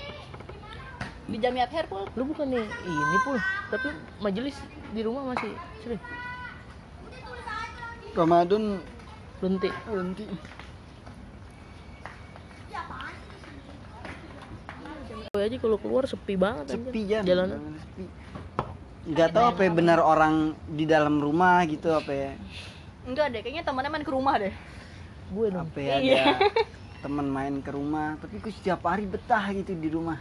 Di 1.29 1.37
Jamiat 1.37 1.69
Hair 1.69 1.87
pul. 1.93 2.09
Lu 2.17 2.25
bukan 2.25 2.49
nih 2.49 2.65
ini 2.65 3.19
pul, 3.21 3.37
tapi 3.69 3.89
majelis 4.25 4.57
di 4.97 5.01
rumah 5.05 5.37
masih 5.37 5.53
sering. 5.85 6.01
Ramadan 8.17 8.81
Berhenti. 9.39 9.71
berhenti. 9.87 10.27
Gue 15.29 15.43
aja 15.45 15.57
kalau 15.61 15.79
keluar 15.79 16.03
sepi 16.09 16.35
banget. 16.35 16.75
Sepi 16.75 17.01
Jan. 17.07 17.23
Jalanan. 17.23 17.77
Sepi. 17.79 18.05
Nggak 19.09 19.29
tahu 19.33 19.45
apa 19.49 19.61
ya 19.63 19.71
benar 19.73 19.99
orang 19.99 20.35
di 20.67 20.85
dalam 20.85 21.17
rumah 21.17 21.65
gitu 21.65 21.89
apa 21.91 22.13
ya. 22.13 22.31
Enggak 23.03 23.33
deh, 23.33 23.41
kayaknya 23.41 23.65
temannya 23.65 23.91
main 23.91 24.05
ke 24.05 24.13
rumah 24.13 24.35
deh. 24.37 24.53
Gue 25.29 25.47
dong. 25.49 25.65
Apa 25.65 25.79
ya 25.79 25.95
Iya. 25.99 26.25
ada 26.27 26.45
teman 26.99 27.27
main 27.27 27.55
ke 27.59 27.71
rumah, 27.71 28.19
tapi 28.19 28.37
gue 28.37 28.53
setiap 28.53 28.85
hari 28.85 29.05
betah 29.05 29.49
gitu 29.51 29.73
di 29.73 29.89
rumah. 29.89 30.21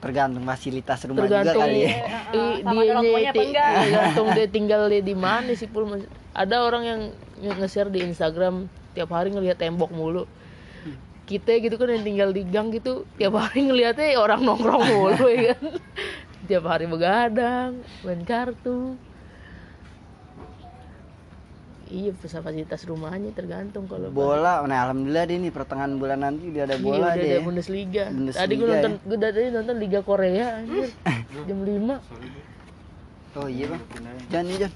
Tergantung 0.00 0.42
fasilitas 0.42 1.04
rumah 1.04 1.20
Tergantung 1.22 1.54
juga 1.54 1.62
kali 1.62 1.78
ya. 1.78 1.92
i- 2.36 2.60
sama 2.62 2.72
ada 2.74 2.90
orang 2.90 3.04
tuanya 3.06 3.30
apa 3.30 3.36
ti- 3.36 3.46
enggak. 3.46 3.70
tergantung 3.76 4.26
dia 4.32 4.46
tinggal 4.48 4.82
di 4.88 4.98
di 5.02 5.14
mana 5.14 5.50
sih 5.52 5.68
pul. 5.68 5.84
Ada 6.32 6.56
orang 6.58 6.82
yang 6.82 7.00
nge- 7.38 7.58
nge-share 7.58 7.88
di 7.88 8.00
Instagram 8.02 8.64
tiap 8.90 9.08
hari 9.08 9.28
ngelihat 9.28 9.56
tembok 9.56 9.88
mulu. 9.90 10.24
Kita 11.30 11.54
gitu 11.56 11.78
kan 11.78 11.86
yang 11.88 12.02
tinggal 12.02 12.34
di 12.34 12.42
gang 12.42 12.74
gitu 12.74 13.06
tiap 13.14 13.38
hari 13.38 13.62
ngelihatnya 13.62 14.18
orang 14.18 14.42
nongkrong 14.42 14.82
mulu 14.82 15.30
ya 15.30 15.54
kan. 15.54 15.78
tiap 16.50 16.66
hari 16.66 16.90
begadang, 16.90 17.78
main 18.02 18.26
kartu. 18.26 18.98
Iya 21.86 22.14
fasilitas 22.14 22.86
rumahnya 22.86 23.30
tergantung 23.30 23.86
kalau 23.86 24.10
Bola, 24.10 24.62
nah 24.62 24.86
alhamdulillah 24.86 25.26
deh 25.26 25.38
nih 25.38 25.50
pertengahan 25.50 25.98
bulan 25.98 26.22
nanti 26.22 26.46
udah 26.46 26.62
ada 26.64 26.74
Iya, 26.74 26.82
bola 26.82 26.98
udah 27.00 27.14
deh. 27.14 27.18
ada 27.20 27.26
ya. 27.26 27.40
Bundesliga. 27.42 28.04
Bundesliga 28.10 28.42
Tadi 28.46 28.54
gue 28.54 28.62
ya. 28.62 28.72
nonton, 28.74 28.92
gue 29.02 29.18
tadi 29.18 29.50
nonton 29.50 29.74
Liga 29.78 30.00
Korea 30.02 30.46
anjir. 30.58 30.90
Jam 31.46 31.58
5. 31.62 31.98
Oh 33.30 33.46
iya 33.46 33.66
bang. 33.70 33.82
Jangan 34.28 34.44
nih 34.44 34.56
Jan. 34.56 34.68